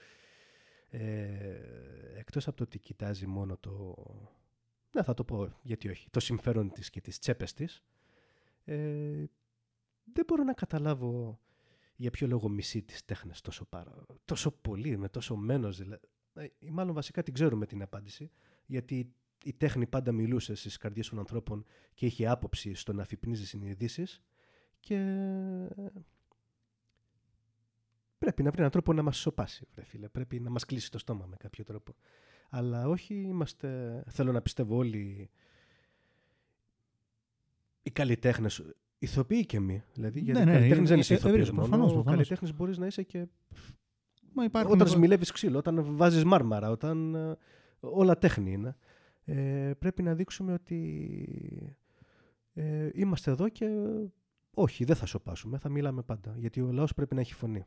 ε, 0.90 1.00
εκτός 2.18 2.48
από 2.48 2.58
το 2.58 2.64
ότι 2.64 2.80
κοιτάζει 2.80 3.28
μόνο 3.28 3.58
το... 3.58 3.96
Να 4.92 5.04
θα 5.04 5.14
το 5.14 5.24
πω 5.24 5.58
γιατί 5.62 5.90
όχι. 5.90 6.10
Το 6.10 6.20
συμφέρον 6.20 6.72
της 6.72 6.90
και 6.90 7.02
τις 7.02 7.20
τσέπες 7.20 7.54
της. 7.54 7.84
Ε, 8.66 9.26
δεν 10.14 10.26
μπορώ 10.28 10.44
να 10.44 10.54
καταλάβω 10.54 11.40
για 11.96 12.12
ποιο 12.12 12.28
λόγο 12.28 12.50
μισεί 12.50 12.82
τις 12.82 13.06
τέχνες 13.06 13.42
τόσο, 13.42 13.66
πάρα, 13.66 14.06
τόσο 14.26 14.52
πολύ, 14.52 14.98
με 14.98 15.10
τόσο 15.10 15.36
μένος. 15.36 15.78
Δηλαδή. 15.78 16.08
Ε, 16.34 16.48
ή 16.60 16.70
μάλλον 16.70 16.94
βασικά 16.94 17.24
την 17.24 17.34
ξέρουμε 17.34 17.66
την 17.66 17.82
απάντηση, 17.82 18.32
γιατί 18.66 19.14
η 19.44 19.54
τέχνη 19.54 19.88
πάντα 19.88 20.12
μιλούσε 20.12 20.56
στις 20.56 20.78
καρδιές 20.78 21.10
των 21.10 21.20
ανθρώπων 21.20 21.66
και 21.94 22.06
είχε 22.06 22.28
άποψη 22.28 22.74
στο 22.74 22.94
να 22.94 23.02
αφυπνίζει 23.02 23.46
συνειδήσεις 23.46 24.22
και 24.80 24.98
πρέπει 28.18 28.44
να 28.44 28.50
βρει 28.50 28.60
έναν 28.60 28.72
τρόπο 28.72 28.94
να 28.94 29.02
μας 29.02 29.18
σοπάσει, 29.18 29.68
βρε 29.74 29.84
φίλε. 29.84 30.10
Πρέπει 30.10 30.40
να 30.40 30.50
μας 30.50 30.66
κλείσει 30.66 30.92
το 30.92 30.98
στόμα 30.98 31.26
με 31.26 31.36
κάποιο 31.36 31.64
τρόπο. 31.64 31.96
Αλλά 32.50 32.88
όχι 32.88 33.14
είμαστε, 33.16 34.04
θέλω 34.08 34.32
να 34.32 34.42
πιστεύω 34.42 34.76
όλοι 34.78 35.30
οι 37.82 37.92
καλλιτέχνες, 37.92 38.64
ηθοποιοί 39.00 39.46
και 39.46 39.58
εμείς. 39.58 39.82
Δηλαδή, 39.94 40.20
γιατί 40.20 40.40
Ναι, 40.40 40.46
ναι, 40.46 40.52
καλλιτέχνης 40.52 40.88
ε, 40.90 40.92
δεν 40.92 41.00
είσαι 41.00 41.14
ε, 41.14 41.18
ηθοποιός 41.18 41.48
ε, 41.50 41.52
μόνος. 41.52 41.68
προφανώς, 41.70 41.94
προφανώς. 41.94 42.12
Καλλιτέχνης 42.16 42.54
μπορείς 42.56 42.78
να 42.78 42.86
είσαι 42.86 43.04
και 43.04 43.28
Μα 44.34 44.44
υπάρχουν 44.44 44.72
όταν 44.74 44.86
εδώ- 44.88 44.96
σμιλεύεις 44.98 45.32
ξύλο, 45.32 45.58
όταν 45.58 45.96
βάζεις 45.96 46.24
μάρμαρα, 46.24 46.70
όταν 46.70 47.16
ε, 47.16 47.36
όλα 47.80 48.18
τέχνη 48.18 48.52
είναι. 48.52 48.76
Ε, 49.26 49.72
πρέπει 49.80 50.04
να 50.04 50.16
δείξουμε 50.16 50.54
ότι 50.54 51.64
ε, 52.54 52.90
είμαστε 52.94 53.32
εδώ 53.32 53.50
και 53.50 53.66
όχι, 54.54 54.84
δεν 54.84 54.96
θα 54.96 55.06
σοπάσουμε, 55.06 55.58
θα 55.58 55.70
μιλάμε 55.70 56.02
πάντα. 56.02 56.34
Γιατί 56.38 56.62
ο 56.62 56.72
λαός 56.72 56.94
πρέπει 56.94 57.16
να 57.16 57.22
έχει 57.22 57.34
φωνή. 57.34 57.66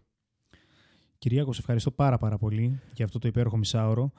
Κυριάκο, 1.18 1.52
σε 1.52 1.60
ευχαριστώ 1.60 1.90
πάρα 1.90 2.18
πάρα 2.18 2.38
πολύ 2.38 2.80
για 2.94 3.04
αυτό 3.04 3.18
το 3.18 3.28
υπέροχο 3.28 3.56
μισάωρο. 3.56 4.12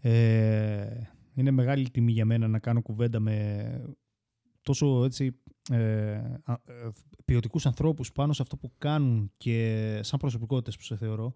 Ε, 0.00 1.10
είναι 1.34 1.50
μεγάλη 1.50 1.90
τιμή 1.90 2.12
για 2.12 2.24
μένα 2.24 2.48
να 2.48 2.58
κάνω 2.58 2.82
κουβέντα 2.82 3.20
με 3.20 3.66
τόσο 4.62 5.04
έτσι, 5.04 5.40
ε, 5.70 6.14
α- 6.44 6.60
ε, 6.64 6.88
ποιοτικούς 7.24 7.66
ανθρώπους 7.66 8.12
πάνω 8.12 8.32
σε 8.32 8.42
αυτό 8.42 8.56
που 8.56 8.72
κάνουν 8.78 9.32
και 9.36 9.98
σαν 10.02 10.18
προσωπικότητες 10.18 10.76
που 10.76 10.82
σε 10.82 10.96
θεωρώ. 10.96 11.34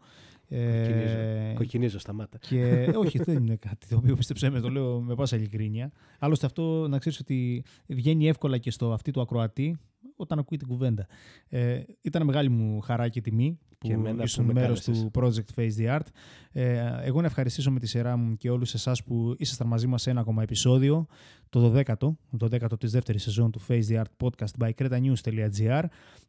Κοκκινίζω. 0.48 1.54
Κοκκινίζω, 1.54 1.98
σταμάτα. 1.98 2.38
Και 2.38 2.92
όχι, 2.96 3.18
δεν 3.18 3.36
είναι 3.36 3.56
κάτι 3.56 3.86
το 3.88 3.96
οποίο 3.96 4.14
πίστεψέ 4.16 4.50
με, 4.50 4.60
το 4.60 4.68
λέω 4.68 5.00
με 5.00 5.14
πάσα 5.14 5.36
ειλικρίνεια. 5.36 5.92
Άλλωστε, 6.18 6.46
αυτό 6.46 6.88
να 6.88 6.98
ξέρεις 6.98 7.20
ότι 7.20 7.64
βγαίνει 7.86 8.28
εύκολα 8.28 8.58
και 8.58 8.70
στο 8.70 8.92
αυτή 8.92 9.10
του 9.10 9.20
ακροατή 9.20 9.78
όταν 10.16 10.38
ακούει 10.38 10.58
την 10.58 10.68
κουβέντα. 10.68 11.06
Ε, 11.48 11.82
ήταν 12.00 12.24
μεγάλη 12.24 12.48
μου 12.48 12.80
χαρά 12.80 13.08
και 13.08 13.20
τιμή 13.20 13.58
που 13.78 13.86
Και 13.86 13.92
εμένα 13.92 14.16
που 14.16 14.22
ήσουν 14.22 14.44
με 14.44 14.52
μέρος 14.52 14.84
κάλεσες. 14.84 15.10
του 15.10 15.20
Project 15.20 15.60
Face 15.60 15.70
the 15.78 15.98
Art. 15.98 16.06
Ε, 16.52 16.92
εγώ 17.02 17.20
να 17.20 17.26
ευχαριστήσω 17.26 17.70
με 17.70 17.78
τη 17.78 17.86
σειρά 17.86 18.16
μου 18.16 18.36
και 18.36 18.50
όλους 18.50 18.74
εσάς 18.74 19.02
που 19.04 19.34
ήσασταν 19.38 19.66
μαζί 19.66 19.86
μας 19.86 20.02
σε 20.02 20.10
ένα 20.10 20.20
ακόμα 20.20 20.42
επεισόδιο, 20.42 21.06
το 21.48 21.72
12ο, 21.76 22.16
το 22.38 22.48
10ο 22.50 22.78
της 22.78 22.90
δεύτερης 22.90 23.22
σεζόν 23.22 23.50
του 23.50 23.60
Face 23.68 23.82
the 23.88 24.02
Art 24.02 24.26
podcast 24.26 24.64
by 24.64 24.70
cretanews.gr. 24.78 25.84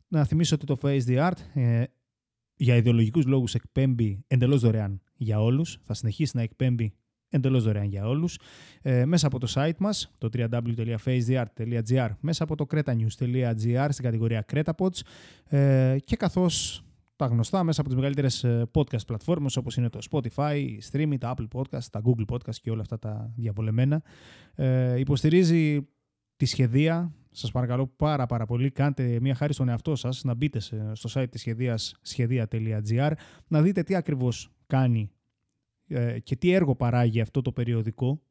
Να 0.07 0.25
θυμίσω 0.25 0.55
ότι 0.55 0.65
το 0.65 0.77
Face 0.81 1.01
the 1.07 1.29
Art 1.29 1.59
ε, 1.61 1.83
για 2.55 2.75
ιδεολογικούς 2.75 3.25
λόγους 3.25 3.53
εκπέμπει 3.53 4.23
εντελώς 4.27 4.61
δωρεάν 4.61 5.01
για 5.15 5.41
όλους. 5.41 5.77
Θα 5.83 5.93
συνεχίσει 5.93 6.35
να 6.35 6.41
εκπέμπει 6.41 6.93
εντελώς 7.29 7.63
δωρεάν 7.63 7.85
για 7.85 8.07
όλους. 8.07 8.39
Ε, 8.81 9.05
μέσα 9.05 9.27
από 9.27 9.39
το 9.39 9.53
site 9.55 9.77
μας, 9.79 10.15
το 10.17 10.29
www.facetheart.gr, 10.33 12.09
μέσα 12.19 12.43
από 12.43 12.55
το 12.55 12.65
cretanews.gr 12.71 13.87
στην 13.89 14.03
κατηγορία 14.03 14.45
CretaPods 14.53 14.99
ε, 15.45 15.95
και 16.03 16.15
καθώς 16.15 16.83
τα 17.15 17.25
γνωστά 17.25 17.63
μέσα 17.63 17.79
από 17.81 17.89
τις 17.89 17.97
μεγαλύτερες 17.97 18.43
ε, 18.43 18.69
podcast 18.73 19.05
πλατφόρμες 19.07 19.55
όπως 19.57 19.77
είναι 19.77 19.89
το 19.89 19.99
Spotify, 20.11 20.55
η 20.55 20.81
Streamy, 20.91 21.17
τα 21.19 21.33
Apple 21.37 21.47
Podcast, 21.59 21.83
τα 21.91 22.01
Google 22.05 22.33
Podcast 22.33 22.55
και 22.61 22.71
όλα 22.71 22.81
αυτά 22.81 22.99
τα 22.99 23.31
διαβολεμένα. 23.35 24.03
Ε, 24.55 24.99
υποστηρίζει 24.99 25.87
τη 26.35 26.45
σχεδία. 26.45 27.13
Σας 27.37 27.51
παρακαλώ 27.51 27.87
πάρα 27.87 28.25
πάρα 28.25 28.45
πολύ 28.45 28.71
κάντε 28.71 29.19
μια 29.21 29.35
χάρη 29.35 29.53
στον 29.53 29.69
εαυτό 29.69 29.95
σας 29.95 30.23
να 30.23 30.33
μπείτε 30.33 30.59
στο 30.93 31.09
site 31.13 31.27
της 31.29 31.41
σχεδίας 31.41 31.95
σχεδία.gr 32.01 33.11
να 33.47 33.61
δείτε 33.61 33.83
τι 33.83 33.95
ακριβώς 33.95 34.51
κάνει 34.67 35.11
ε, 35.87 36.19
και 36.19 36.35
τι 36.35 36.51
έργο 36.51 36.75
παράγει 36.75 37.21
αυτό 37.21 37.41
το 37.41 37.51
περιοδικό 37.51 38.21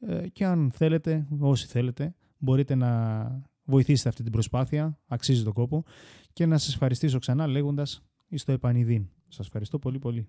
ε, 0.00 0.28
και 0.28 0.44
αν 0.44 0.70
θέλετε, 0.74 1.26
όσοι 1.38 1.66
θέλετε, 1.66 2.14
μπορείτε 2.38 2.74
να 2.74 3.42
βοηθήσετε 3.64 4.08
αυτή 4.08 4.22
την 4.22 4.32
προσπάθεια, 4.32 4.98
αξίζει 5.06 5.42
τον 5.44 5.52
κόπο 5.52 5.84
και 6.32 6.46
να 6.46 6.58
σας 6.58 6.74
ευχαριστήσω 6.74 7.18
ξανά 7.18 7.46
λέγοντας 7.46 8.02
στο 8.34 8.52
επανειδήν. 8.52 9.08
Σας 9.28 9.46
ευχαριστώ 9.46 9.78
πολύ 9.78 9.98
πολύ. 9.98 10.28